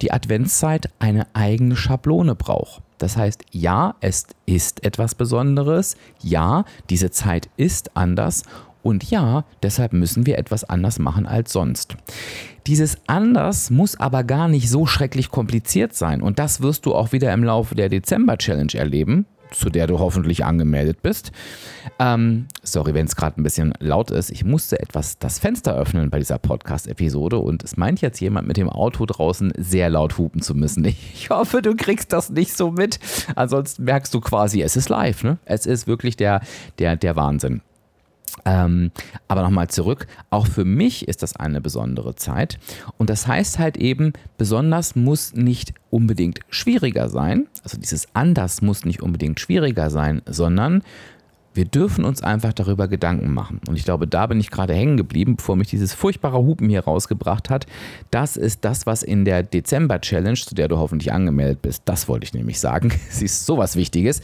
die 0.00 0.12
Adventszeit 0.12 0.90
eine 0.98 1.26
eigene 1.34 1.76
Schablone 1.76 2.34
braucht. 2.34 2.82
Das 2.98 3.16
heißt, 3.16 3.44
ja, 3.50 3.94
es 4.00 4.26
ist 4.46 4.84
etwas 4.84 5.14
Besonderes, 5.14 5.96
ja, 6.22 6.64
diese 6.88 7.10
Zeit 7.10 7.48
ist 7.56 7.96
anders 7.96 8.44
und 8.86 9.10
ja, 9.10 9.44
deshalb 9.64 9.92
müssen 9.92 10.26
wir 10.26 10.38
etwas 10.38 10.62
anders 10.62 11.00
machen 11.00 11.26
als 11.26 11.52
sonst. 11.52 11.96
Dieses 12.68 12.98
anders 13.08 13.70
muss 13.70 13.98
aber 13.98 14.22
gar 14.22 14.46
nicht 14.46 14.70
so 14.70 14.86
schrecklich 14.86 15.30
kompliziert 15.30 15.92
sein 15.94 16.22
und 16.22 16.38
das 16.38 16.60
wirst 16.60 16.86
du 16.86 16.94
auch 16.94 17.10
wieder 17.10 17.32
im 17.32 17.42
Laufe 17.42 17.74
der 17.74 17.88
Dezember 17.88 18.38
Challenge 18.38 18.74
erleben 18.74 19.26
zu 19.52 19.70
der 19.70 19.86
du 19.86 19.98
hoffentlich 19.98 20.44
angemeldet 20.44 21.02
bist. 21.02 21.32
Ähm, 21.98 22.46
sorry, 22.62 22.94
wenn 22.94 23.06
es 23.06 23.16
gerade 23.16 23.40
ein 23.40 23.44
bisschen 23.44 23.72
laut 23.78 24.10
ist. 24.10 24.30
Ich 24.30 24.44
musste 24.44 24.80
etwas 24.80 25.18
das 25.18 25.38
Fenster 25.38 25.76
öffnen 25.76 26.10
bei 26.10 26.18
dieser 26.18 26.38
Podcast-Episode 26.38 27.38
und 27.38 27.62
es 27.64 27.76
meint 27.76 28.00
jetzt 28.00 28.20
jemand 28.20 28.48
mit 28.48 28.56
dem 28.56 28.68
Auto 28.68 29.06
draußen 29.06 29.52
sehr 29.56 29.88
laut 29.90 30.18
hupen 30.18 30.42
zu 30.42 30.54
müssen. 30.54 30.84
Ich 30.84 31.30
hoffe, 31.30 31.62
du 31.62 31.74
kriegst 31.74 32.12
das 32.12 32.30
nicht 32.30 32.56
so 32.56 32.70
mit. 32.70 32.98
Ansonsten 33.34 33.84
merkst 33.84 34.12
du 34.12 34.20
quasi, 34.20 34.62
es 34.62 34.76
ist 34.76 34.88
live. 34.88 35.22
Ne? 35.24 35.38
Es 35.44 35.66
ist 35.66 35.86
wirklich 35.86 36.16
der, 36.16 36.40
der, 36.78 36.96
der 36.96 37.16
Wahnsinn. 37.16 37.60
Ähm, 38.46 38.92
aber 39.26 39.42
nochmal 39.42 39.68
zurück, 39.68 40.06
auch 40.30 40.46
für 40.46 40.64
mich 40.64 41.08
ist 41.08 41.22
das 41.22 41.34
eine 41.36 41.60
besondere 41.60 42.14
Zeit. 42.14 42.58
Und 42.96 43.10
das 43.10 43.26
heißt 43.26 43.58
halt 43.58 43.76
eben, 43.76 44.12
besonders 44.38 44.94
muss 44.94 45.34
nicht 45.34 45.74
unbedingt 45.90 46.40
schwieriger 46.48 47.08
sein. 47.08 47.48
Also 47.64 47.76
dieses 47.76 48.06
anders 48.14 48.62
muss 48.62 48.84
nicht 48.84 49.02
unbedingt 49.02 49.40
schwieriger 49.40 49.90
sein, 49.90 50.22
sondern 50.26 50.82
Wir 51.56 51.64
dürfen 51.64 52.04
uns 52.04 52.22
einfach 52.22 52.52
darüber 52.52 52.86
Gedanken 52.86 53.32
machen. 53.32 53.60
Und 53.66 53.76
ich 53.76 53.84
glaube, 53.84 54.06
da 54.06 54.26
bin 54.26 54.38
ich 54.38 54.50
gerade 54.50 54.74
hängen 54.74 54.98
geblieben, 54.98 55.36
bevor 55.36 55.56
mich 55.56 55.68
dieses 55.68 55.94
furchtbare 55.94 56.36
Hupen 56.36 56.68
hier 56.68 56.84
rausgebracht 56.84 57.48
hat. 57.48 57.66
Das 58.10 58.36
ist 58.36 58.64
das, 58.64 58.84
was 58.84 59.02
in 59.02 59.24
der 59.24 59.42
Dezember-Challenge, 59.42 60.36
zu 60.36 60.54
der 60.54 60.68
du 60.68 60.76
hoffentlich 60.76 61.12
angemeldet 61.12 61.62
bist, 61.62 61.82
das 61.86 62.08
wollte 62.08 62.24
ich 62.24 62.34
nämlich 62.34 62.60
sagen, 62.60 62.92
sie 63.10 63.24
ist 63.24 63.46
sowas 63.46 63.74
Wichtiges, 63.74 64.20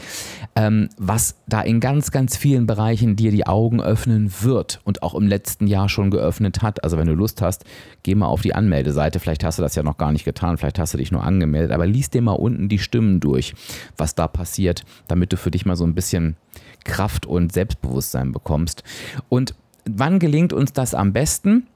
ähm, 0.56 0.90
was 0.98 1.36
da 1.46 1.62
in 1.62 1.80
ganz, 1.80 2.10
ganz 2.10 2.36
vielen 2.36 2.66
Bereichen 2.66 3.16
dir 3.16 3.30
die 3.30 3.46
Augen 3.46 3.80
öffnen 3.80 4.30
wird 4.42 4.80
und 4.84 5.02
auch 5.02 5.14
im 5.14 5.26
letzten 5.26 5.66
Jahr 5.66 5.88
schon 5.88 6.10
geöffnet 6.10 6.60
hat. 6.60 6.84
Also 6.84 6.98
wenn 6.98 7.06
du 7.06 7.14
Lust 7.14 7.40
hast, 7.40 7.64
geh 8.02 8.14
mal 8.14 8.26
auf 8.26 8.42
die 8.42 8.54
Anmeldeseite. 8.54 9.20
Vielleicht 9.20 9.42
hast 9.42 9.58
du 9.58 9.62
das 9.62 9.74
ja 9.74 9.82
noch 9.82 9.96
gar 9.96 10.12
nicht 10.12 10.26
getan, 10.26 10.58
vielleicht 10.58 10.78
hast 10.78 10.92
du 10.92 10.98
dich 10.98 11.10
nur 11.10 11.24
angemeldet, 11.24 11.72
aber 11.72 11.86
lies 11.86 12.10
dir 12.10 12.20
mal 12.20 12.32
unten 12.32 12.68
die 12.68 12.78
Stimmen 12.78 13.20
durch, 13.20 13.54
was 13.96 14.14
da 14.14 14.28
passiert, 14.28 14.84
damit 15.08 15.32
du 15.32 15.38
für 15.38 15.50
dich 15.50 15.64
mal 15.64 15.76
so 15.76 15.84
ein 15.84 15.94
bisschen 15.94 16.36
Kraft 16.84 17.21
und 17.26 17.52
Selbstbewusstsein 17.52 18.32
bekommst. 18.32 18.82
Und 19.28 19.54
wann 19.88 20.18
gelingt 20.18 20.52
uns 20.52 20.72
das 20.72 20.94
am 20.94 21.12
besten? 21.12 21.66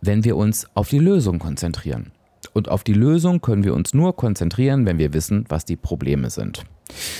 Wenn 0.00 0.24
wir 0.24 0.36
uns 0.36 0.66
auf 0.74 0.88
die 0.88 0.98
Lösung 0.98 1.38
konzentrieren. 1.38 2.12
Und 2.52 2.68
auf 2.68 2.82
die 2.82 2.94
Lösung 2.94 3.40
können 3.40 3.64
wir 3.64 3.74
uns 3.74 3.94
nur 3.94 4.16
konzentrieren, 4.16 4.86
wenn 4.86 4.98
wir 4.98 5.12
wissen, 5.12 5.44
was 5.48 5.64
die 5.64 5.76
Probleme 5.76 6.30
sind. 6.30 6.64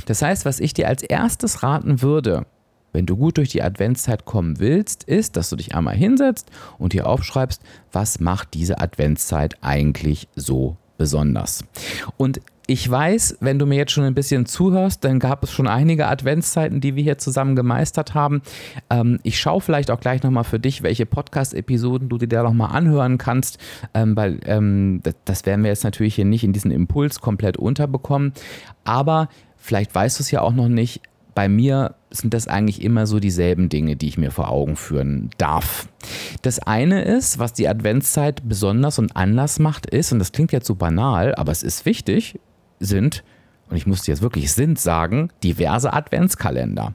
Das 0.07 0.23
heißt, 0.23 0.45
was 0.45 0.61
ich 0.61 0.75
dir 0.75 0.89
als 0.89 1.03
erstes 1.03 1.63
raten 1.63 2.03
würde, 2.03 2.47
wenn 2.93 3.07
du 3.07 3.17
gut 3.17 3.37
durch 3.37 3.51
die 3.51 3.63
Adventszeit 3.63 4.25
kommen 4.25 4.59
willst, 4.59 5.05
ist, 5.05 5.37
dass 5.37 5.51
du 5.51 5.57
dich 5.57 5.75
einmal 5.75 5.95
hinsetzt 5.95 6.51
und 6.79 6.93
dir 6.93 7.07
aufschreibst, 7.07 7.63
was 7.93 8.19
macht 8.19 8.55
diese 8.55 8.81
Adventszeit 8.81 9.57
eigentlich 9.61 10.29
so 10.35 10.77
besonders. 10.99 11.65
Und 12.17 12.41
ich 12.71 12.89
weiß, 12.89 13.39
wenn 13.41 13.59
du 13.59 13.67
mir 13.67 13.79
jetzt 13.79 13.91
schon 13.91 14.05
ein 14.05 14.15
bisschen 14.15 14.47
zuhörst, 14.47 15.03
dann 15.03 15.19
gab 15.19 15.43
es 15.43 15.51
schon 15.51 15.67
einige 15.67 16.07
Adventszeiten, 16.07 16.81
die 16.81 16.95
wir 16.95 17.03
hier 17.03 17.19
zusammen 17.19 17.57
gemeistert 17.57 18.15
haben. 18.15 18.43
Ähm, 18.91 19.19
ich 19.25 19.41
schaue 19.41 19.61
vielleicht 19.61 19.91
auch 19.91 19.99
gleich 19.99 20.23
nochmal 20.23 20.45
für 20.45 20.61
dich, 20.61 20.85
welche 20.85 21.05
Podcast-Episoden 21.05 22.09
du 22.09 22.17
dir 22.17 22.29
da 22.29 22.45
nochmal 22.45 22.71
anhören 22.71 23.19
kannst, 23.19 23.59
ähm, 23.93 24.15
weil 24.15 24.39
ähm, 24.45 25.01
das, 25.25 25.47
werden 25.47 25.65
wir 25.65 25.71
jetzt 25.71 25.83
natürlich 25.83 26.15
hier 26.15 26.25
nicht 26.25 26.45
in 26.45 26.53
diesen 26.53 26.71
Impuls 26.71 27.21
komplett 27.21 27.57
unterbekommen. 27.57 28.35
Aber 28.85 29.29
vielleicht 29.57 29.93
weißt 29.93 30.21
du 30.21 30.23
es 30.23 30.31
ja 30.31 30.41
auch 30.41 30.53
noch 30.53 30.69
nicht, 30.69 31.01
bei 31.35 31.49
mir 31.49 31.97
sind 32.11 32.35
das 32.35 32.47
eigentlich 32.47 32.83
immer 32.83 33.09
so 33.09 33.19
dieselben 33.19 33.69
Dinge, 33.69 33.97
die 33.97 34.07
ich 34.07 34.19
mir 34.19 34.31
vor 34.31 34.49
Augen 34.49 34.77
führen 34.77 35.31
darf. 35.39 35.89
Das 36.43 36.61
eine 36.61 37.03
ist, 37.03 37.41
was 37.41 37.53
die 37.53 37.67
Adventszeit 37.67 38.49
besonders 38.49 39.01
und 39.01 39.17
anders 39.17 39.59
macht, 39.59 39.87
ist, 39.87 40.13
und 40.13 40.21
das 40.21 40.31
klingt 40.31 40.53
jetzt 40.53 40.69
so 40.69 40.77
banal, 40.77 41.35
aber 41.35 41.51
es 41.51 41.65
ist 41.65 41.85
wichtig, 41.85 42.39
sind, 42.81 43.23
und 43.69 43.77
ich 43.77 43.87
muss 43.87 44.07
jetzt 44.07 44.23
wirklich 44.23 44.53
sind 44.53 44.79
sagen, 44.81 45.31
diverse 45.43 45.93
Adventskalender. 45.93 46.95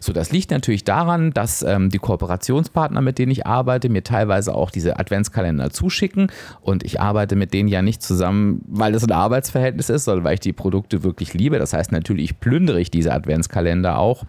So, 0.00 0.12
das 0.12 0.32
liegt 0.32 0.50
natürlich 0.50 0.84
daran, 0.84 1.32
dass 1.32 1.62
ähm, 1.62 1.90
die 1.90 1.98
Kooperationspartner, 1.98 3.00
mit 3.00 3.18
denen 3.18 3.32
ich 3.32 3.46
arbeite, 3.46 3.88
mir 3.88 4.04
teilweise 4.04 4.54
auch 4.54 4.70
diese 4.70 4.98
Adventskalender 4.98 5.70
zuschicken 5.70 6.30
und 6.60 6.84
ich 6.84 7.00
arbeite 7.00 7.36
mit 7.36 7.52
denen 7.52 7.68
ja 7.68 7.82
nicht 7.82 8.02
zusammen, 8.02 8.62
weil 8.66 8.92
das 8.92 9.04
ein 9.04 9.12
Arbeitsverhältnis 9.12 9.90
ist, 9.90 10.04
sondern 10.04 10.24
weil 10.24 10.34
ich 10.34 10.40
die 10.40 10.52
Produkte 10.52 11.02
wirklich 11.02 11.34
liebe. 11.34 11.58
Das 11.58 11.72
heißt, 11.72 11.92
natürlich 11.92 12.40
plündere 12.40 12.80
ich 12.80 12.90
diese 12.90 13.12
Adventskalender 13.12 13.98
auch 13.98 14.24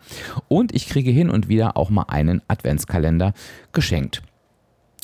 und 0.48 0.74
ich 0.74 0.88
kriege 0.90 1.12
hin 1.12 1.30
und 1.30 1.48
wieder 1.48 1.78
auch 1.78 1.90
mal 1.90 2.06
einen 2.08 2.42
Adventskalender 2.48 3.34
geschenkt. 3.72 4.24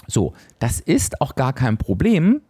So, 0.08 0.34
das 0.60 0.80
ist 0.80 1.22
auch 1.22 1.36
gar 1.36 1.54
kein 1.54 1.78
Problem, 1.78 2.42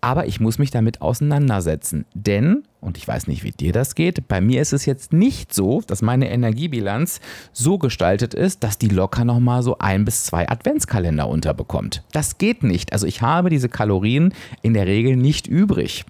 aber 0.00 0.26
ich 0.26 0.40
muss 0.40 0.58
mich 0.58 0.70
damit 0.70 1.00
auseinandersetzen. 1.00 2.04
Denn, 2.14 2.64
und 2.80 2.98
ich 2.98 3.06
weiß 3.06 3.26
nicht, 3.26 3.44
wie 3.44 3.52
dir 3.52 3.72
das 3.72 3.94
geht, 3.94 4.28
bei 4.28 4.40
mir 4.40 4.60
ist 4.60 4.72
es 4.72 4.86
jetzt 4.86 5.12
nicht 5.12 5.54
so, 5.54 5.82
dass 5.86 6.02
meine 6.02 6.30
Energiebilanz 6.30 7.20
so 7.52 7.78
gestaltet 7.78 8.34
ist, 8.34 8.62
dass 8.62 8.78
die 8.78 8.88
locker 8.88 9.24
nochmal 9.24 9.62
so 9.62 9.78
ein 9.78 10.04
bis 10.04 10.24
zwei 10.24 10.48
Adventskalender 10.48 11.28
unterbekommt. 11.28 12.02
Das 12.12 12.38
geht 12.38 12.62
nicht. 12.62 12.92
Also 12.92 13.06
ich 13.06 13.22
habe 13.22 13.50
diese 13.50 13.68
Kalorien 13.68 14.32
in 14.62 14.74
der 14.74 14.86
Regel 14.86 15.16
nicht 15.16 15.46
übrig. 15.46 16.04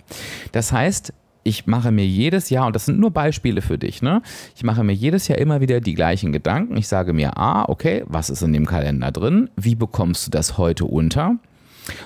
Das 0.52 0.72
heißt, 0.72 1.12
ich 1.44 1.66
mache 1.66 1.92
mir 1.92 2.06
jedes 2.06 2.50
Jahr, 2.50 2.66
und 2.66 2.74
das 2.74 2.86
sind 2.86 2.98
nur 2.98 3.10
Beispiele 3.10 3.60
für 3.60 3.78
dich, 3.78 4.02
ne? 4.02 4.22
Ich 4.56 4.64
mache 4.64 4.82
mir 4.82 4.94
jedes 4.94 5.28
Jahr 5.28 5.38
immer 5.38 5.60
wieder 5.60 5.80
die 5.80 5.94
gleichen 5.94 6.32
Gedanken. 6.32 6.76
Ich 6.76 6.88
sage 6.88 7.12
mir, 7.12 7.36
ah, 7.36 7.66
okay, 7.68 8.02
was 8.06 8.30
ist 8.30 8.42
in 8.42 8.52
dem 8.54 8.66
Kalender 8.66 9.12
drin? 9.12 9.50
Wie 9.54 9.74
bekommst 9.74 10.26
du 10.26 10.30
das 10.30 10.56
heute 10.58 10.86
unter? 10.86 11.36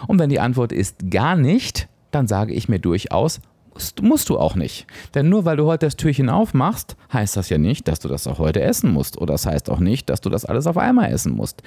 Und 0.07 0.19
wenn 0.19 0.31
die 0.31 0.41
Antwort 0.41 0.73
ist 0.73 1.11
gar 1.11 1.37
nicht, 1.37 1.89
dann 2.11 2.27
sage 2.27 2.55
ich 2.55 2.69
mir 2.69 2.79
durchaus, 2.79 3.41
musst, 3.79 4.03
musst 4.03 4.29
du 4.29 4.39
auch 4.39 4.55
nicht. 4.57 4.87
Denn 5.15 5.29
nur 5.29 5.45
weil 5.45 5.57
du 5.57 5.67
heute 5.67 5.87
das 5.87 5.97
Türchen 5.97 6.29
aufmachst, 6.29 6.97
heißt 7.13 7.37
das 7.37 7.49
ja 7.49 7.59
nicht, 7.59 7.87
dass 7.89 8.01
du 8.01 8.09
das 8.09 8.27
auch 8.27 8.39
heute 8.39 8.61
essen 8.61 8.93
musst. 8.93 9.19
Oder 9.19 9.35
das 9.35 9.47
heißt 9.47 9.71
auch 9.71 9.81
nicht, 9.81 10.11
dass 10.11 10.21
du 10.21 10.31
das 10.31 10.45
alles 10.45 10.67
auf 10.67 10.77
einmal 10.77 11.13
essen 11.13 11.33
musst. 11.33 11.63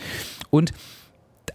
Und 0.49 0.71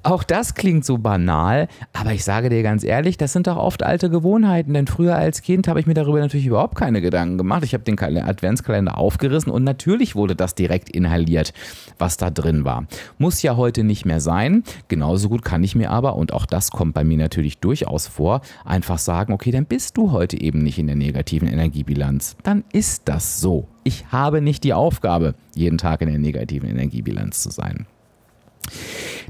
auch 0.06 0.22
das 0.22 0.54
klingt 0.54 0.84
so 0.84 0.98
banal, 0.98 1.66
aber 1.92 2.12
ich 2.12 2.22
sage 2.22 2.48
dir 2.48 2.62
ganz 2.62 2.84
ehrlich, 2.84 3.16
das 3.16 3.32
sind 3.32 3.48
doch 3.48 3.56
oft 3.56 3.82
alte 3.82 4.08
Gewohnheiten, 4.08 4.72
denn 4.72 4.86
früher 4.86 5.16
als 5.16 5.42
Kind 5.42 5.66
habe 5.66 5.80
ich 5.80 5.86
mir 5.86 5.94
darüber 5.94 6.20
natürlich 6.20 6.46
überhaupt 6.46 6.76
keine 6.76 7.00
Gedanken 7.00 7.38
gemacht. 7.38 7.64
Ich 7.64 7.74
habe 7.74 7.82
den 7.82 7.98
Adventskalender 7.98 8.98
aufgerissen 8.98 9.50
und 9.50 9.64
natürlich 9.64 10.14
wurde 10.14 10.36
das 10.36 10.54
direkt 10.54 10.90
inhaliert, 10.90 11.52
was 11.98 12.16
da 12.16 12.30
drin 12.30 12.64
war. 12.64 12.86
Muss 13.18 13.42
ja 13.42 13.56
heute 13.56 13.82
nicht 13.82 14.06
mehr 14.06 14.20
sein. 14.20 14.62
Genauso 14.86 15.28
gut 15.28 15.44
kann 15.44 15.64
ich 15.64 15.74
mir 15.74 15.90
aber, 15.90 16.14
und 16.14 16.32
auch 16.32 16.46
das 16.46 16.70
kommt 16.70 16.94
bei 16.94 17.02
mir 17.02 17.18
natürlich 17.18 17.58
durchaus 17.58 18.06
vor, 18.06 18.42
einfach 18.64 18.98
sagen, 18.98 19.32
okay, 19.32 19.50
dann 19.50 19.66
bist 19.66 19.96
du 19.96 20.12
heute 20.12 20.40
eben 20.40 20.62
nicht 20.62 20.78
in 20.78 20.86
der 20.86 20.94
negativen 20.94 21.48
Energiebilanz. 21.48 22.36
Dann 22.44 22.62
ist 22.72 23.02
das 23.06 23.40
so. 23.40 23.66
Ich 23.82 24.06
habe 24.12 24.40
nicht 24.40 24.62
die 24.62 24.72
Aufgabe, 24.72 25.34
jeden 25.56 25.78
Tag 25.78 26.00
in 26.00 26.08
der 26.08 26.18
negativen 26.18 26.68
Energiebilanz 26.68 27.42
zu 27.42 27.50
sein. 27.50 27.86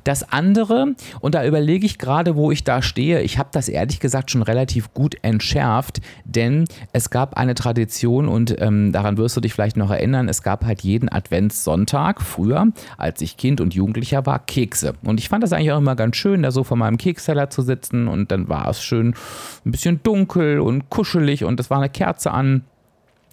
Das 0.06 0.32
andere, 0.32 0.94
und 1.18 1.34
da 1.34 1.44
überlege 1.44 1.84
ich 1.84 1.98
gerade, 1.98 2.36
wo 2.36 2.52
ich 2.52 2.62
da 2.62 2.80
stehe, 2.80 3.22
ich 3.22 3.38
habe 3.38 3.48
das 3.50 3.68
ehrlich 3.68 3.98
gesagt 3.98 4.30
schon 4.30 4.42
relativ 4.42 4.94
gut 4.94 5.16
entschärft, 5.22 6.00
denn 6.24 6.66
es 6.92 7.10
gab 7.10 7.36
eine 7.36 7.56
Tradition 7.56 8.28
und 8.28 8.54
ähm, 8.60 8.92
daran 8.92 9.16
wirst 9.16 9.36
du 9.36 9.40
dich 9.40 9.52
vielleicht 9.52 9.76
noch 9.76 9.90
erinnern, 9.90 10.28
es 10.28 10.44
gab 10.44 10.64
halt 10.64 10.82
jeden 10.82 11.10
Adventssonntag 11.10 12.22
früher, 12.22 12.68
als 12.96 13.20
ich 13.20 13.36
Kind 13.36 13.60
und 13.60 13.74
Jugendlicher 13.74 14.24
war, 14.26 14.38
Kekse. 14.38 14.92
Und 15.02 15.18
ich 15.18 15.28
fand 15.28 15.42
das 15.42 15.52
eigentlich 15.52 15.72
auch 15.72 15.78
immer 15.78 15.96
ganz 15.96 16.14
schön, 16.14 16.44
da 16.44 16.52
so 16.52 16.62
vor 16.62 16.76
meinem 16.76 16.98
Keksteller 16.98 17.50
zu 17.50 17.62
sitzen 17.62 18.06
und 18.06 18.30
dann 18.30 18.48
war 18.48 18.68
es 18.68 18.80
schön 18.80 19.16
ein 19.64 19.72
bisschen 19.72 20.04
dunkel 20.04 20.60
und 20.60 20.88
kuschelig 20.88 21.42
und 21.42 21.58
es 21.58 21.68
war 21.68 21.78
eine 21.78 21.88
Kerze 21.88 22.30
an. 22.30 22.62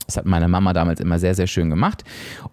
Das 0.05 0.17
hat 0.17 0.25
meine 0.25 0.47
Mama 0.47 0.73
damals 0.73 0.99
immer 0.99 1.19
sehr, 1.19 1.35
sehr 1.35 1.47
schön 1.47 1.69
gemacht. 1.69 2.03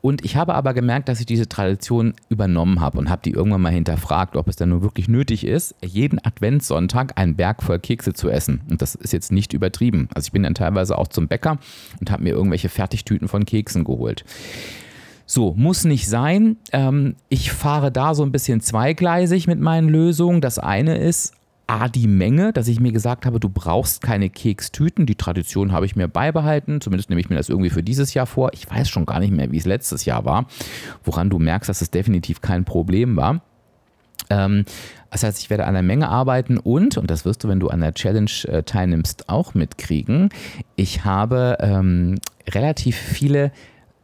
Und 0.01 0.25
ich 0.25 0.37
habe 0.37 0.55
aber 0.55 0.75
gemerkt, 0.75 1.09
dass 1.09 1.21
ich 1.21 1.27
diese 1.27 1.49
Tradition 1.49 2.15
übernommen 2.29 2.81
habe 2.81 2.99
und 2.99 3.11
habe 3.11 3.23
die 3.25 3.33
irgendwann 3.33 3.63
mal 3.63 3.73
hinterfragt, 3.73 4.37
ob 4.37 4.49
es 4.49 4.57
dann 4.57 4.69
nur 4.69 4.83
wirklich 4.83 5.09
nötig 5.09 5.47
ist, 5.47 5.75
jeden 5.85 6.25
Adventssonntag 6.25 7.19
einen 7.19 7.37
Berg 7.37 7.63
voll 7.63 7.79
Kekse 7.79 8.13
zu 8.13 8.29
essen. 8.31 8.61
Und 8.71 8.83
das 8.83 8.95
ist 8.95 9.13
jetzt 9.13 9.33
nicht 9.33 9.53
übertrieben. 9.53 10.09
Also 10.15 10.27
ich 10.27 10.33
bin 10.33 10.43
dann 10.43 10.55
teilweise 10.55 10.97
auch 10.97 11.09
zum 11.09 11.29
Bäcker 11.29 11.59
und 12.01 12.11
habe 12.11 12.23
mir 12.23 12.31
irgendwelche 12.31 12.69
Fertigtüten 12.69 13.29
von 13.29 13.45
Keksen 13.45 13.85
geholt. 13.85 14.25
So, 15.27 15.55
muss 15.57 15.85
nicht 15.85 16.09
sein. 16.09 16.57
Ähm, 16.73 17.15
ich 17.29 17.53
fahre 17.53 17.93
da 17.93 18.15
so 18.15 18.25
ein 18.25 18.33
bisschen 18.33 18.61
zweigleisig 18.61 19.47
mit 19.47 19.61
meinen 19.61 19.89
Lösungen. 19.89 20.41
Das 20.41 20.59
eine 20.59 20.99
ist, 20.99 21.35
A, 21.71 21.89
die 21.89 22.09
Menge, 22.09 22.53
dass 22.53 22.67
ich 22.67 22.81
mir 22.81 22.91
gesagt 22.91 23.25
habe, 23.25 23.39
du 23.39 23.49
brauchst 23.49 24.03
keine 24.03 24.29
Kekstüten. 24.29 25.07
Die 25.07 25.15
Tradition 25.15 25.71
habe 25.71 25.87
ich 25.87 25.95
mir 25.95 26.09
beibehalten. 26.09 26.81
Zumindest 26.81 27.11
nehme 27.11 27.21
ich 27.21 27.31
mir 27.31 27.37
das 27.37 27.49
irgendwie 27.49 27.71
für 27.71 27.85
dieses 27.85 28.13
Jahr 28.13 28.27
vor. 28.27 28.51
Ich 28.55 28.69
weiß 28.69 28.89
schon 28.89 29.07
gar 29.07 29.21
nicht 29.21 29.33
mehr, 29.33 29.53
wie 29.53 29.59
es 29.59 29.67
letztes 29.67 30.05
Jahr 30.05 30.25
war. 30.25 30.47
Woran 31.05 31.31
du 31.31 31.39
merkst, 31.39 31.69
dass 31.69 31.81
es 31.81 31.93
definitiv 31.93 32.41
kein 32.41 32.65
Problem 32.65 33.15
war. 33.17 33.43
Ähm, 34.31 34.65
das 35.13 35.23
heißt, 35.23 35.39
ich 35.39 35.49
werde 35.49 35.65
an 35.65 35.75
der 35.75 35.85
Menge 35.85 36.09
arbeiten 36.09 36.59
und, 36.59 36.97
und 36.99 37.09
das 37.09 37.25
wirst 37.25 37.45
du, 37.45 37.49
wenn 37.49 37.61
du 37.61 37.69
an 37.69 37.81
der 37.81 37.95
Challenge 37.95 38.31
äh, 38.49 38.65
teilnimmst, 38.65 39.29
auch 39.29 39.55
mitkriegen, 39.55 40.31
ich 40.75 41.05
habe 41.05 41.57
ähm, 41.61 42.17
relativ 42.49 42.97
viele 42.97 43.53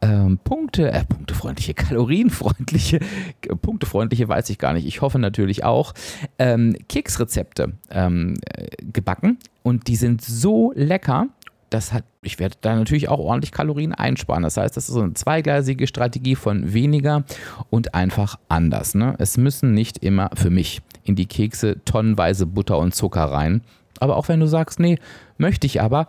ähm, 0.01 0.39
Punkte, 0.43 0.91
äh, 0.91 1.03
punktefreundliche, 1.05 1.73
kalorienfreundliche, 1.75 2.97
äh, 2.97 3.55
punktefreundliche 3.55 4.27
weiß 4.27 4.49
ich 4.49 4.57
gar 4.57 4.73
nicht. 4.73 4.85
Ich 4.85 5.01
hoffe 5.01 5.19
natürlich 5.19 5.63
auch, 5.63 5.93
ähm, 6.37 6.75
Keksrezepte 6.87 7.73
ähm, 7.89 8.35
äh, 8.45 8.67
gebacken 8.91 9.37
und 9.63 9.87
die 9.87 9.95
sind 9.95 10.21
so 10.21 10.71
lecker. 10.75 11.27
Das 11.69 11.91
hat, 11.91 12.05
ich 12.21 12.39
werde 12.39 12.55
da 12.61 12.75
natürlich 12.75 13.09
auch 13.09 13.19
ordentlich 13.19 13.51
Kalorien 13.51 13.93
einsparen. 13.93 14.43
Das 14.43 14.55
heißt, 14.55 14.77
das 14.77 14.87
ist 14.87 14.93
so 14.93 15.01
eine 15.01 15.15
zweigleisige 15.15 15.85
Strategie 15.85 16.35
von 16.35 16.73
weniger 16.73 17.25
und 17.69 17.93
einfach 17.93 18.39
anders. 18.47 18.95
Ne? 18.95 19.15
Es 19.17 19.35
müssen 19.35 19.73
nicht 19.73 19.97
immer 19.97 20.29
für 20.33 20.49
mich 20.49 20.81
in 21.03 21.15
die 21.15 21.25
Kekse 21.25 21.83
tonnenweise 21.83 22.45
Butter 22.45 22.77
und 22.77 22.95
Zucker 22.95 23.25
rein. 23.25 23.61
Aber 23.99 24.15
auch 24.15 24.29
wenn 24.29 24.39
du 24.39 24.47
sagst, 24.47 24.79
nee, 24.79 24.97
möchte 25.37 25.67
ich 25.67 25.81
aber, 25.81 26.07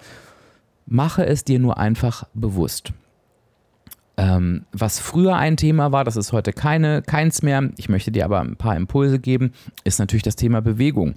mache 0.87 1.26
es 1.26 1.42
dir 1.45 1.59
nur 1.59 1.78
einfach 1.78 2.25
bewusst. 2.35 2.92
Ähm, 4.19 4.65
was 4.73 4.99
früher 4.99 5.37
ein 5.37 5.57
Thema 5.57 5.93
war, 5.93 6.03
das 6.03 6.17
ist 6.17 6.33
heute 6.33 6.53
keine, 6.53 7.03
keins 7.03 7.43
mehr. 7.43 7.71
Ich 7.77 7.89
möchte 7.89 8.11
dir 8.11 8.25
aber 8.25 8.41
ein 8.41 8.57
paar 8.57 8.77
Impulse 8.77 9.21
geben, 9.21 9.53
ist 9.85 10.01
natürlich 10.01 10.25
das 10.25 10.35
Thema 10.35 10.61
Bewegung. 10.61 11.15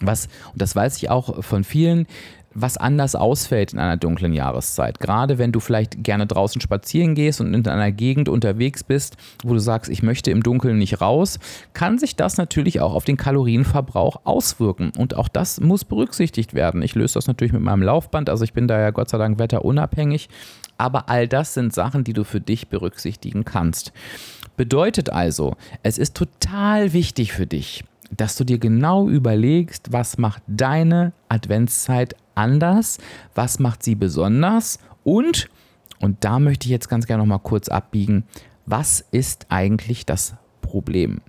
Was, 0.00 0.26
und 0.52 0.60
das 0.60 0.74
weiß 0.74 0.96
ich 0.96 1.10
auch 1.10 1.44
von 1.44 1.64
vielen, 1.64 2.06
was 2.54 2.76
anders 2.76 3.16
ausfällt 3.16 3.72
in 3.72 3.78
einer 3.78 3.96
dunklen 3.96 4.32
Jahreszeit. 4.32 5.00
Gerade 5.00 5.38
wenn 5.38 5.52
du 5.52 5.60
vielleicht 5.60 6.02
gerne 6.04 6.26
draußen 6.26 6.60
spazieren 6.60 7.14
gehst 7.14 7.40
und 7.40 7.52
in 7.52 7.66
einer 7.66 7.92
Gegend 7.92 8.28
unterwegs 8.28 8.84
bist, 8.84 9.16
wo 9.42 9.52
du 9.54 9.58
sagst, 9.58 9.90
ich 9.90 10.02
möchte 10.02 10.30
im 10.30 10.42
Dunkeln 10.42 10.78
nicht 10.78 11.00
raus, 11.00 11.38
kann 11.72 11.98
sich 11.98 12.16
das 12.16 12.36
natürlich 12.36 12.80
auch 12.80 12.94
auf 12.94 13.04
den 13.04 13.16
Kalorienverbrauch 13.16 14.20
auswirken. 14.24 14.92
Und 14.96 15.16
auch 15.16 15.28
das 15.28 15.60
muss 15.60 15.84
berücksichtigt 15.84 16.54
werden. 16.54 16.82
Ich 16.82 16.94
löse 16.94 17.14
das 17.14 17.26
natürlich 17.26 17.52
mit 17.52 17.62
meinem 17.62 17.82
Laufband, 17.82 18.30
also 18.30 18.44
ich 18.44 18.52
bin 18.52 18.68
da 18.68 18.80
ja 18.80 18.90
Gott 18.90 19.10
sei 19.10 19.18
Dank 19.18 19.38
wetterunabhängig. 19.38 20.28
Aber 20.76 21.08
all 21.08 21.28
das 21.28 21.54
sind 21.54 21.72
Sachen, 21.72 22.04
die 22.04 22.12
du 22.12 22.24
für 22.24 22.40
dich 22.40 22.68
berücksichtigen 22.68 23.44
kannst. 23.44 23.92
Bedeutet 24.56 25.10
also, 25.10 25.56
es 25.82 25.98
ist 25.98 26.16
total 26.16 26.92
wichtig 26.92 27.32
für 27.32 27.46
dich, 27.46 27.84
dass 28.10 28.36
du 28.36 28.44
dir 28.44 28.58
genau 28.58 29.08
überlegst, 29.08 29.92
was 29.92 30.18
macht 30.18 30.42
deine 30.46 31.12
Adventszeit 31.28 32.14
anders, 32.34 32.98
was 33.34 33.58
macht 33.58 33.82
sie 33.82 33.94
besonders 33.94 34.78
und, 35.02 35.48
und 36.00 36.24
da 36.24 36.38
möchte 36.38 36.66
ich 36.66 36.70
jetzt 36.70 36.88
ganz 36.88 37.06
gerne 37.06 37.22
nochmal 37.22 37.40
kurz 37.40 37.68
abbiegen, 37.68 38.24
was 38.66 39.04
ist 39.10 39.46
eigentlich 39.50 40.06
das 40.06 40.34
Problem? 40.60 41.20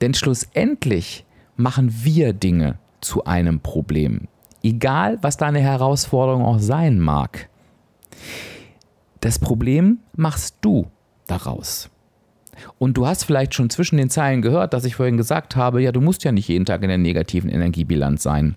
Denn 0.00 0.14
schlussendlich 0.14 1.24
machen 1.56 1.92
wir 2.04 2.32
Dinge 2.32 2.78
zu 3.00 3.24
einem 3.24 3.60
Problem, 3.60 4.28
egal 4.62 5.18
was 5.22 5.36
deine 5.36 5.60
Herausforderung 5.60 6.44
auch 6.44 6.58
sein 6.58 6.98
mag. 6.98 7.48
Das 9.20 9.38
Problem 9.38 9.98
machst 10.16 10.56
du 10.62 10.86
daraus. 11.26 11.91
Und 12.78 12.96
du 12.96 13.06
hast 13.06 13.24
vielleicht 13.24 13.54
schon 13.54 13.70
zwischen 13.70 13.96
den 13.96 14.10
Zeilen 14.10 14.42
gehört, 14.42 14.74
dass 14.74 14.84
ich 14.84 14.96
vorhin 14.96 15.16
gesagt 15.16 15.56
habe, 15.56 15.82
ja, 15.82 15.92
du 15.92 16.00
musst 16.00 16.24
ja 16.24 16.32
nicht 16.32 16.48
jeden 16.48 16.64
Tag 16.64 16.82
in 16.82 16.88
der 16.88 16.98
negativen 16.98 17.50
Energiebilanz 17.50 18.22
sein. 18.22 18.56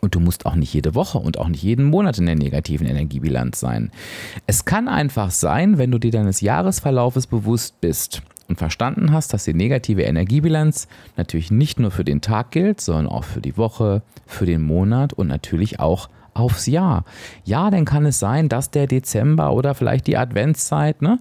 Und 0.00 0.14
du 0.14 0.20
musst 0.20 0.46
auch 0.46 0.54
nicht 0.54 0.72
jede 0.72 0.94
Woche 0.94 1.18
und 1.18 1.38
auch 1.38 1.48
nicht 1.48 1.62
jeden 1.62 1.86
Monat 1.86 2.18
in 2.18 2.26
der 2.26 2.36
negativen 2.36 2.86
Energiebilanz 2.86 3.58
sein. 3.58 3.90
Es 4.46 4.64
kann 4.64 4.86
einfach 4.86 5.30
sein, 5.30 5.78
wenn 5.78 5.90
du 5.90 5.98
dir 5.98 6.12
deines 6.12 6.40
Jahresverlaufes 6.40 7.26
bewusst 7.26 7.80
bist 7.80 8.22
und 8.48 8.58
verstanden 8.58 9.12
hast, 9.12 9.32
dass 9.32 9.44
die 9.44 9.54
negative 9.54 10.02
Energiebilanz 10.02 10.88
natürlich 11.16 11.50
nicht 11.50 11.80
nur 11.80 11.90
für 11.90 12.04
den 12.04 12.20
Tag 12.20 12.52
gilt, 12.52 12.80
sondern 12.80 13.08
auch 13.08 13.24
für 13.24 13.40
die 13.40 13.56
Woche, 13.56 14.02
für 14.26 14.46
den 14.46 14.62
Monat 14.62 15.12
und 15.12 15.26
natürlich 15.26 15.80
auch 15.80 16.08
aufs 16.34 16.66
Jahr. 16.66 17.04
Ja, 17.44 17.70
dann 17.70 17.84
kann 17.84 18.06
es 18.06 18.18
sein, 18.18 18.48
dass 18.48 18.70
der 18.70 18.86
Dezember 18.86 19.52
oder 19.52 19.74
vielleicht 19.74 20.06
die 20.06 20.16
Adventszeit, 20.16 21.02
ne, 21.02 21.18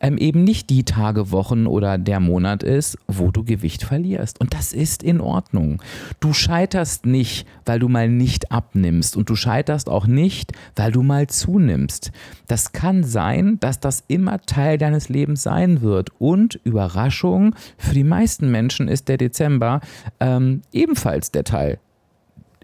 ähm, 0.00 0.18
eben 0.18 0.44
nicht 0.44 0.70
die 0.70 0.84
Tage, 0.84 1.30
Wochen 1.30 1.66
oder 1.66 1.98
der 1.98 2.20
Monat 2.20 2.62
ist, 2.62 2.98
wo 3.06 3.30
du 3.30 3.44
Gewicht 3.44 3.82
verlierst. 3.82 4.40
Und 4.40 4.54
das 4.54 4.72
ist 4.72 5.02
in 5.02 5.20
Ordnung. 5.20 5.82
Du 6.20 6.32
scheiterst 6.32 7.06
nicht, 7.06 7.46
weil 7.64 7.78
du 7.78 7.88
mal 7.88 8.08
nicht 8.08 8.52
abnimmst. 8.52 9.16
Und 9.16 9.30
du 9.30 9.36
scheiterst 9.36 9.88
auch 9.88 10.06
nicht, 10.06 10.52
weil 10.74 10.92
du 10.92 11.02
mal 11.02 11.26
zunimmst. 11.26 12.12
Das 12.46 12.72
kann 12.72 13.04
sein, 13.04 13.58
dass 13.60 13.80
das 13.80 14.04
immer 14.08 14.40
Teil 14.42 14.78
deines 14.78 15.08
Lebens 15.08 15.42
sein 15.42 15.80
wird. 15.80 16.10
Und 16.18 16.60
Überraschung, 16.64 17.54
für 17.78 17.94
die 17.94 18.04
meisten 18.04 18.50
Menschen 18.50 18.88
ist 18.88 19.08
der 19.08 19.16
Dezember 19.16 19.80
ähm, 20.20 20.62
ebenfalls 20.72 21.30
der 21.30 21.44
Teil 21.44 21.78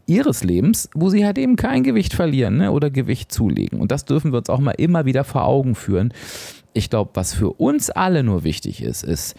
ihres 0.06 0.44
Lebens, 0.44 0.88
wo 0.94 1.08
sie 1.08 1.24
halt 1.24 1.38
eben 1.38 1.56
kein 1.56 1.84
Gewicht 1.84 2.14
verlieren 2.14 2.58
ne, 2.58 2.72
oder 2.72 2.90
Gewicht 2.90 3.32
zulegen. 3.32 3.80
Und 3.80 3.92
das 3.92 4.04
dürfen 4.04 4.32
wir 4.32 4.38
uns 4.38 4.50
auch 4.50 4.58
mal 4.58 4.72
immer 4.72 5.04
wieder 5.04 5.24
vor 5.24 5.44
Augen 5.44 5.74
führen, 5.74 6.12
ich 6.74 6.90
glaube, 6.90 7.10
was 7.14 7.34
für 7.34 7.50
uns 7.50 7.90
alle 7.90 8.22
nur 8.22 8.44
wichtig 8.44 8.82
ist, 8.82 9.04
ist, 9.04 9.34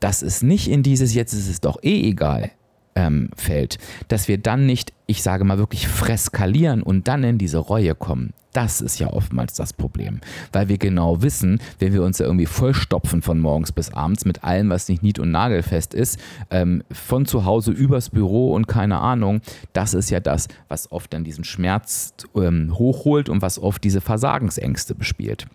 dass 0.00 0.22
es 0.22 0.42
nicht 0.42 0.68
in 0.68 0.82
dieses 0.82 1.14
Jetzt 1.14 1.32
ist 1.32 1.48
es 1.48 1.60
doch 1.60 1.82
eh 1.82 2.08
egal 2.08 2.50
ähm, 2.94 3.30
fällt, 3.36 3.78
dass 4.08 4.28
wir 4.28 4.38
dann 4.38 4.66
nicht, 4.66 4.92
ich 5.06 5.22
sage 5.22 5.44
mal 5.44 5.58
wirklich 5.58 5.88
freskalieren 5.88 6.82
und 6.82 7.08
dann 7.08 7.24
in 7.24 7.38
diese 7.38 7.58
Reue 7.58 7.94
kommen. 7.94 8.32
Das 8.52 8.82
ist 8.82 8.98
ja 8.98 9.10
oftmals 9.10 9.54
das 9.54 9.72
Problem, 9.72 10.20
weil 10.52 10.68
wir 10.68 10.76
genau 10.76 11.22
wissen, 11.22 11.58
wenn 11.78 11.94
wir 11.94 12.02
uns 12.02 12.18
da 12.18 12.24
irgendwie 12.24 12.44
vollstopfen 12.44 13.22
von 13.22 13.38
morgens 13.38 13.72
bis 13.72 13.94
abends 13.94 14.26
mit 14.26 14.44
allem, 14.44 14.68
was 14.68 14.90
nicht 14.90 15.02
nied- 15.02 15.18
und 15.18 15.30
nagelfest 15.30 15.94
ist, 15.94 16.18
ähm, 16.50 16.82
von 16.90 17.24
zu 17.24 17.46
Hause 17.46 17.72
übers 17.72 18.10
Büro 18.10 18.52
und 18.52 18.68
keine 18.68 18.98
Ahnung, 18.98 19.40
das 19.72 19.94
ist 19.94 20.10
ja 20.10 20.20
das, 20.20 20.48
was 20.68 20.92
oft 20.92 21.14
dann 21.14 21.24
diesen 21.24 21.44
Schmerz 21.44 22.12
ähm, 22.36 22.76
hochholt 22.76 23.30
und 23.30 23.40
was 23.40 23.58
oft 23.58 23.82
diese 23.84 24.02
Versagensängste 24.02 24.94
bespielt. 24.94 25.46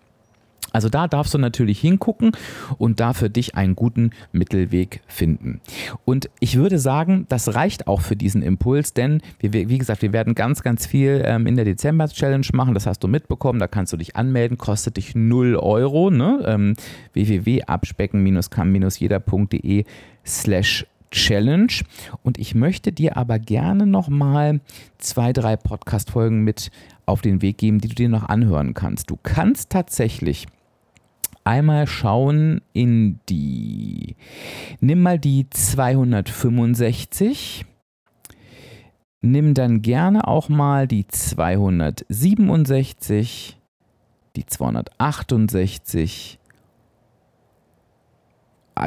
Also 0.78 0.90
da 0.90 1.08
darfst 1.08 1.34
du 1.34 1.38
natürlich 1.38 1.80
hingucken 1.80 2.30
und 2.78 3.00
da 3.00 3.12
für 3.12 3.28
dich 3.28 3.56
einen 3.56 3.74
guten 3.74 4.12
Mittelweg 4.30 5.00
finden. 5.08 5.60
Und 6.04 6.30
ich 6.38 6.54
würde 6.54 6.78
sagen, 6.78 7.26
das 7.28 7.56
reicht 7.56 7.88
auch 7.88 8.00
für 8.00 8.14
diesen 8.14 8.42
Impuls, 8.42 8.92
denn 8.92 9.20
wir, 9.40 9.52
wie 9.52 9.78
gesagt, 9.78 10.02
wir 10.02 10.12
werden 10.12 10.36
ganz, 10.36 10.62
ganz 10.62 10.86
viel 10.86 11.20
ähm, 11.24 11.48
in 11.48 11.56
der 11.56 11.64
Dezember-Challenge 11.64 12.46
machen. 12.52 12.74
Das 12.74 12.86
hast 12.86 13.02
du 13.02 13.08
mitbekommen. 13.08 13.58
Da 13.58 13.66
kannst 13.66 13.92
du 13.92 13.96
dich 13.96 14.14
anmelden, 14.14 14.56
kostet 14.56 14.98
dich 14.98 15.16
0 15.16 15.56
Euro. 15.56 16.10
Ne? 16.10 16.44
Ähm, 16.46 16.74
www.abspecken-kann-jeder.de 17.12 19.84
slash 20.24 20.86
Challenge. 21.10 21.72
Und 22.22 22.38
ich 22.38 22.54
möchte 22.54 22.92
dir 22.92 23.16
aber 23.16 23.40
gerne 23.40 23.84
nochmal 23.84 24.60
zwei, 24.98 25.32
drei 25.32 25.56
Podcast-Folgen 25.56 26.44
mit 26.44 26.70
auf 27.04 27.20
den 27.20 27.42
Weg 27.42 27.58
geben, 27.58 27.80
die 27.80 27.88
du 27.88 27.96
dir 27.96 28.08
noch 28.08 28.28
anhören 28.28 28.74
kannst. 28.74 29.10
Du 29.10 29.18
kannst 29.20 29.70
tatsächlich 29.70 30.46
einmal 31.48 31.86
schauen 31.86 32.60
in 32.74 33.20
die, 33.30 34.16
nimm 34.80 35.00
mal 35.00 35.18
die 35.18 35.48
265, 35.48 37.64
nimm 39.22 39.54
dann 39.54 39.80
gerne 39.80 40.28
auch 40.28 40.50
mal 40.50 40.86
die 40.86 41.08
267, 41.08 43.56
die 44.36 44.44
268 44.44 46.38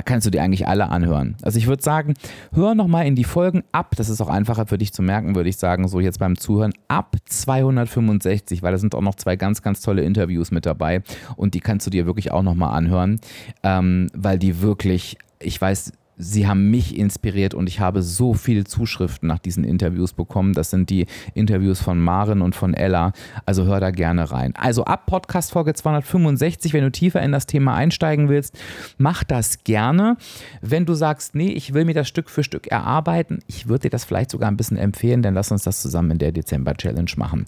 kannst 0.06 0.26
du 0.28 0.32
dir 0.32 0.42
eigentlich 0.42 0.68
alle 0.68 0.90
anhören. 0.90 1.36
Also 1.42 1.58
ich 1.58 1.68
würde 1.68 1.84
sagen, 1.84 2.14
hör 2.54 2.76
nochmal 2.76 3.06
in 3.06 3.16
die 3.16 3.24
Folgen 3.24 3.64
ab. 3.72 3.96
Das 3.98 4.10
ist 4.10 4.22
auch 4.22 4.30
einfacher 4.30 4.66
für 4.66 4.78
dich 4.78 4.94
zu 4.94 5.02
merken, 5.02 5.36
würde 5.36 5.50
ich 5.50 5.58
sagen, 5.58 5.88
so 5.88 6.00
jetzt 6.00 6.20
beim 6.20 6.38
Zuhören 6.38 6.74
ab 6.88 7.16
265, 7.26 8.62
weil 8.62 8.72
da 8.72 8.78
sind 8.78 8.96
auch 8.96 9.02
noch 9.02 9.16
zwei 9.16 9.36
ganz, 9.36 9.62
ganz 9.62 9.82
tolle 9.82 10.04
Interviews 10.04 10.52
mit 10.52 10.66
dabei 10.66 11.02
und 11.36 11.54
die 11.54 11.60
kannst 11.60 11.86
du 11.88 11.92
dir 11.92 12.06
wirklich 12.06 12.32
auch 12.32 12.44
nochmal 12.44 12.76
anhören, 12.76 13.20
ähm, 13.64 14.08
weil 14.14 14.40
die 14.40 14.62
wirklich, 14.62 15.18
ich 15.40 15.60
weiß, 15.60 15.94
sie 16.18 16.48
haben 16.48 16.70
mich 16.70 16.98
inspiriert 16.98 17.54
und 17.54 17.68
ich 17.68 17.80
habe 17.80 18.02
so 18.02 18.34
viele 18.34 18.64
Zuschriften 18.64 19.28
nach 19.28 19.40
diesen 19.40 19.64
Interviews 19.64 20.14
bekommen. 20.14 20.54
Das 20.54 20.70
sind 20.70 20.90
die 20.90 21.08
Interviews 21.34 21.80
von 21.80 22.00
Maren 22.00 22.42
und 22.42 22.56
von 22.56 22.74
Ella. 22.74 23.14
Also 23.46 23.66
hör 23.66 23.80
da 23.80 23.92
gerne 23.92 24.32
rein. 24.32 24.54
Also 24.56 24.86
ab 24.86 25.06
Podcast 25.06 25.52
Folge 25.52 25.74
265, 25.74 26.74
wenn 26.74 26.84
du 26.84 26.92
tiefer 26.92 27.22
in 27.22 27.32
das 27.32 27.46
Thema 27.46 27.76
einsteigen 27.76 28.30
willst, 28.30 28.58
mach 28.98 29.24
das 29.24 29.64
gerne. 29.64 30.18
Wenn 30.62 30.86
du 30.86 30.94
sagst, 30.94 31.36
nee, 31.36 31.50
ich 31.50 31.74
will 31.74 31.86
mir 31.86 31.94
das 31.94 32.08
Stück 32.08 32.30
für 32.30 32.44
Stück 32.44 32.68
erarbeiten, 32.68 33.40
ich 33.48 33.68
würde 33.68 33.84
dir 33.84 33.90
das 33.90 34.06
vielleicht 34.06 34.32
sogar 34.32 34.50
ein 34.50 34.58
bisschen 34.58 34.78
empfehlen, 34.78 35.22
dann 35.22 35.34
lass 35.34 35.52
uns 35.52 35.64
das 35.64 35.82
zusammen 35.82 36.12
in 36.12 36.18
der 36.20 36.32
Dezember 36.32 36.76
Challenge 36.76 37.12
machen. 37.18 37.46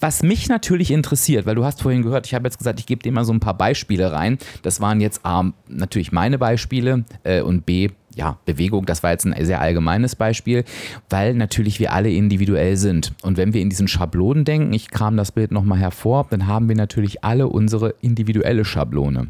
Was 0.00 0.22
mich 0.22 0.48
natürlich 0.48 0.90
interessiert, 0.90 1.46
weil 1.46 1.54
du 1.54 1.64
hast 1.64 1.82
vorhin 1.82 2.02
gehört, 2.02 2.26
ich 2.26 2.34
habe 2.34 2.46
jetzt 2.46 2.58
gesagt, 2.58 2.80
ich 2.80 2.86
gebe 2.86 3.02
dir 3.02 3.12
mal 3.12 3.24
so 3.24 3.32
ein 3.32 3.40
paar 3.40 3.56
Beispiele 3.56 4.12
rein. 4.12 4.38
Das 4.62 4.80
waren 4.80 5.00
jetzt 5.00 5.24
A, 5.24 5.52
natürlich 5.68 6.12
meine 6.12 6.38
Beispiele 6.38 7.04
äh, 7.24 7.40
und 7.40 7.66
B, 7.66 7.90
ja, 8.16 8.38
Bewegung, 8.46 8.86
das 8.86 9.02
war 9.02 9.10
jetzt 9.10 9.26
ein 9.26 9.44
sehr 9.44 9.60
allgemeines 9.60 10.16
Beispiel, 10.16 10.64
weil 11.10 11.34
natürlich 11.34 11.78
wir 11.80 11.92
alle 11.92 12.10
individuell 12.10 12.78
sind. 12.78 13.12
Und 13.22 13.36
wenn 13.36 13.52
wir 13.52 13.60
in 13.60 13.68
diesen 13.68 13.88
Schablonen 13.88 14.46
denken, 14.46 14.72
ich 14.72 14.90
kram 14.90 15.18
das 15.18 15.32
Bild 15.32 15.52
nochmal 15.52 15.78
hervor, 15.78 16.26
dann 16.30 16.46
haben 16.46 16.68
wir 16.68 16.76
natürlich 16.76 17.22
alle 17.24 17.46
unsere 17.46 17.94
individuelle 18.00 18.64
Schablone. 18.64 19.28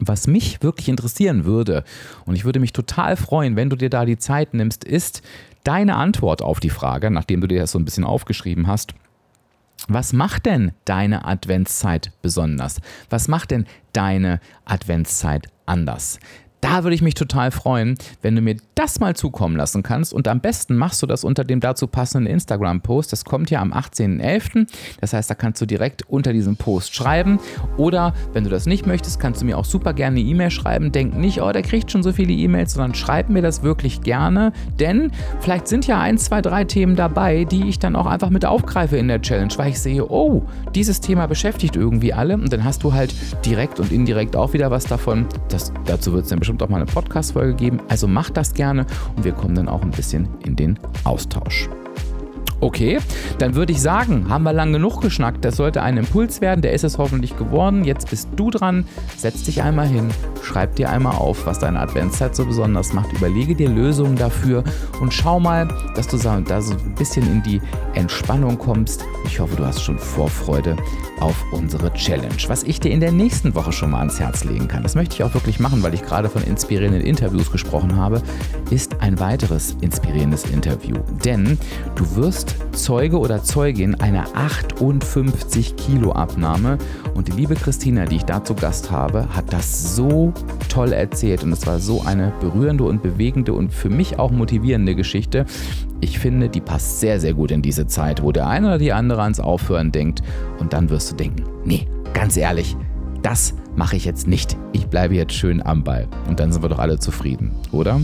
Was 0.00 0.26
mich 0.26 0.60
wirklich 0.60 0.88
interessieren 0.88 1.44
würde, 1.44 1.84
und 2.26 2.34
ich 2.34 2.44
würde 2.44 2.58
mich 2.58 2.72
total 2.72 3.16
freuen, 3.16 3.54
wenn 3.54 3.70
du 3.70 3.76
dir 3.76 3.90
da 3.90 4.04
die 4.04 4.18
Zeit 4.18 4.54
nimmst, 4.54 4.82
ist 4.82 5.22
deine 5.62 5.94
Antwort 5.94 6.42
auf 6.42 6.58
die 6.58 6.70
Frage, 6.70 7.12
nachdem 7.12 7.40
du 7.40 7.46
dir 7.46 7.60
das 7.60 7.70
so 7.70 7.78
ein 7.78 7.84
bisschen 7.84 8.04
aufgeschrieben 8.04 8.66
hast. 8.66 8.92
Was 9.86 10.12
macht 10.12 10.46
denn 10.46 10.72
deine 10.84 11.24
Adventszeit 11.24 12.12
besonders? 12.22 12.80
Was 13.08 13.28
macht 13.28 13.52
denn 13.52 13.66
deine 13.92 14.40
Adventszeit 14.64 15.46
anders? 15.64 16.18
Da 16.60 16.84
würde 16.84 16.94
ich 16.94 17.02
mich 17.02 17.14
total 17.14 17.50
freuen, 17.50 17.96
wenn 18.22 18.36
du 18.36 18.42
mir 18.42 18.56
das 18.74 19.00
mal 19.00 19.16
zukommen 19.16 19.56
lassen 19.56 19.82
kannst. 19.82 20.12
Und 20.12 20.28
am 20.28 20.40
besten 20.40 20.76
machst 20.76 21.02
du 21.02 21.06
das 21.06 21.24
unter 21.24 21.44
dem 21.44 21.60
dazu 21.60 21.86
passenden 21.86 22.30
Instagram-Post. 22.30 23.12
Das 23.12 23.24
kommt 23.24 23.50
ja 23.50 23.60
am 23.60 23.72
18.11. 23.72 24.66
Das 25.00 25.12
heißt, 25.12 25.30
da 25.30 25.34
kannst 25.34 25.60
du 25.62 25.66
direkt 25.66 26.02
unter 26.08 26.32
diesem 26.32 26.56
Post 26.56 26.94
schreiben. 26.94 27.38
Oder 27.76 28.14
wenn 28.32 28.44
du 28.44 28.50
das 28.50 28.66
nicht 28.66 28.86
möchtest, 28.86 29.20
kannst 29.20 29.40
du 29.40 29.46
mir 29.46 29.56
auch 29.56 29.64
super 29.64 29.94
gerne 29.94 30.20
eine 30.20 30.28
E-Mail 30.28 30.50
schreiben. 30.50 30.92
Denk 30.92 31.16
nicht, 31.16 31.40
oh, 31.40 31.50
der 31.50 31.62
kriegt 31.62 31.90
schon 31.90 32.02
so 32.02 32.12
viele 32.12 32.32
E-Mails, 32.32 32.74
sondern 32.74 32.94
schreib 32.94 33.30
mir 33.30 33.42
das 33.42 33.62
wirklich 33.62 34.02
gerne. 34.02 34.52
Denn 34.78 35.12
vielleicht 35.40 35.66
sind 35.66 35.86
ja 35.86 36.00
ein, 36.00 36.18
zwei, 36.18 36.42
drei 36.42 36.64
Themen 36.64 36.94
dabei, 36.94 37.44
die 37.44 37.68
ich 37.68 37.78
dann 37.78 37.96
auch 37.96 38.06
einfach 38.06 38.30
mit 38.30 38.44
aufgreife 38.44 38.98
in 38.98 39.08
der 39.08 39.22
Challenge, 39.22 39.52
weil 39.56 39.70
ich 39.70 39.80
sehe, 39.80 40.06
oh, 40.10 40.44
dieses 40.74 41.00
Thema 41.00 41.26
beschäftigt 41.26 41.76
irgendwie 41.76 42.12
alle. 42.12 42.34
Und 42.34 42.52
dann 42.52 42.64
hast 42.64 42.82
du 42.82 42.92
halt 42.92 43.14
direkt 43.46 43.80
und 43.80 43.92
indirekt 43.92 44.36
auch 44.36 44.52
wieder 44.52 44.70
was 44.70 44.84
davon. 44.84 45.26
Das, 45.48 45.72
dazu 45.86 46.12
wird 46.12 46.24
es 46.24 46.30
dann 46.30 46.38
bestimmt 46.38 46.49
bestimmt 46.50 46.62
auch 46.64 46.68
mal 46.68 46.78
eine 46.82 46.86
Podcast-Folge 46.86 47.54
geben. 47.54 47.80
Also 47.88 48.08
mach 48.08 48.30
das 48.30 48.54
gerne 48.54 48.84
und 49.16 49.24
wir 49.24 49.32
kommen 49.32 49.54
dann 49.54 49.68
auch 49.68 49.82
ein 49.82 49.92
bisschen 49.92 50.28
in 50.44 50.56
den 50.56 50.78
Austausch. 51.04 51.68
Okay, 52.62 52.98
dann 53.38 53.54
würde 53.54 53.72
ich 53.72 53.80
sagen, 53.80 54.28
haben 54.28 54.44
wir 54.44 54.52
lang 54.52 54.72
genug 54.72 55.00
geschnackt. 55.00 55.44
Das 55.44 55.56
sollte 55.56 55.82
ein 55.82 55.96
Impuls 55.96 56.42
werden. 56.42 56.60
Der 56.60 56.72
ist 56.72 56.84
es 56.84 56.98
hoffentlich 56.98 57.36
geworden. 57.38 57.84
Jetzt 57.84 58.10
bist 58.10 58.28
du 58.36 58.50
dran. 58.50 58.86
Setz 59.16 59.44
dich 59.44 59.62
einmal 59.62 59.86
hin, 59.86 60.10
schreib 60.42 60.76
dir 60.76 60.90
einmal 60.90 61.16
auf, 61.16 61.46
was 61.46 61.58
deine 61.58 61.80
Adventszeit 61.80 62.36
so 62.36 62.44
besonders 62.44 62.92
macht. 62.92 63.12
Überlege 63.14 63.54
dir 63.54 63.70
Lösungen 63.70 64.16
dafür 64.16 64.62
und 65.00 65.14
schau 65.14 65.40
mal, 65.40 65.68
dass 65.96 66.08
du 66.08 66.18
da 66.18 66.60
so 66.60 66.74
ein 66.74 66.94
bisschen 66.96 67.26
in 67.26 67.42
die 67.42 67.62
Entspannung 67.94 68.58
kommst. 68.58 69.04
Ich 69.24 69.40
hoffe, 69.40 69.56
du 69.56 69.64
hast 69.64 69.82
schon 69.82 69.98
Vorfreude 69.98 70.76
auf 71.20 71.36
unsere 71.52 71.92
Challenge. 71.94 72.34
Was 72.48 72.62
ich 72.62 72.80
dir 72.80 72.90
in 72.90 73.00
der 73.00 73.12
nächsten 73.12 73.54
Woche 73.54 73.72
schon 73.72 73.90
mal 73.90 73.98
ans 73.98 74.20
Herz 74.20 74.44
legen 74.44 74.68
kann, 74.68 74.82
das 74.82 74.94
möchte 74.94 75.14
ich 75.14 75.22
auch 75.22 75.34
wirklich 75.34 75.60
machen, 75.60 75.82
weil 75.82 75.94
ich 75.94 76.02
gerade 76.02 76.28
von 76.28 76.42
inspirierenden 76.42 77.02
Interviews 77.02 77.50
gesprochen 77.50 77.96
habe, 77.96 78.22
ist 78.70 79.00
ein 79.00 79.18
weiteres 79.20 79.76
inspirierendes 79.80 80.44
Interview. 80.44 80.96
Denn 81.24 81.58
du 81.94 82.16
wirst 82.16 82.49
Zeuge 82.72 83.18
oder 83.18 83.42
Zeugin 83.42 83.94
einer 83.96 84.26
58 84.34 85.76
Kilo 85.76 86.12
Abnahme. 86.12 86.78
Und 87.14 87.28
die 87.28 87.32
liebe 87.32 87.54
Christina, 87.54 88.06
die 88.06 88.16
ich 88.16 88.24
da 88.24 88.42
zu 88.42 88.54
Gast 88.54 88.90
habe, 88.90 89.26
hat 89.34 89.52
das 89.52 89.96
so 89.96 90.32
toll 90.68 90.92
erzählt. 90.92 91.42
Und 91.42 91.52
es 91.52 91.66
war 91.66 91.78
so 91.78 92.02
eine 92.02 92.32
berührende 92.40 92.84
und 92.84 93.02
bewegende 93.02 93.52
und 93.52 93.72
für 93.72 93.90
mich 93.90 94.18
auch 94.18 94.30
motivierende 94.30 94.94
Geschichte. 94.94 95.46
Ich 96.00 96.18
finde, 96.18 96.48
die 96.48 96.60
passt 96.60 97.00
sehr, 97.00 97.20
sehr 97.20 97.34
gut 97.34 97.50
in 97.50 97.62
diese 97.62 97.86
Zeit, 97.86 98.22
wo 98.22 98.32
der 98.32 98.48
eine 98.48 98.68
oder 98.68 98.78
die 98.78 98.92
andere 98.92 99.22
ans 99.22 99.40
Aufhören 99.40 99.92
denkt. 99.92 100.22
Und 100.58 100.72
dann 100.72 100.90
wirst 100.90 101.12
du 101.12 101.16
denken, 101.16 101.44
nee, 101.64 101.86
ganz 102.14 102.36
ehrlich, 102.36 102.76
das 103.22 103.54
mache 103.76 103.96
ich 103.96 104.04
jetzt 104.04 104.26
nicht. 104.26 104.56
Ich 104.72 104.86
bleibe 104.86 105.14
jetzt 105.14 105.34
schön 105.34 105.64
am 105.64 105.84
Ball. 105.84 106.08
Und 106.28 106.40
dann 106.40 106.52
sind 106.52 106.62
wir 106.62 106.68
doch 106.68 106.78
alle 106.78 106.98
zufrieden, 106.98 107.52
oder? 107.72 108.00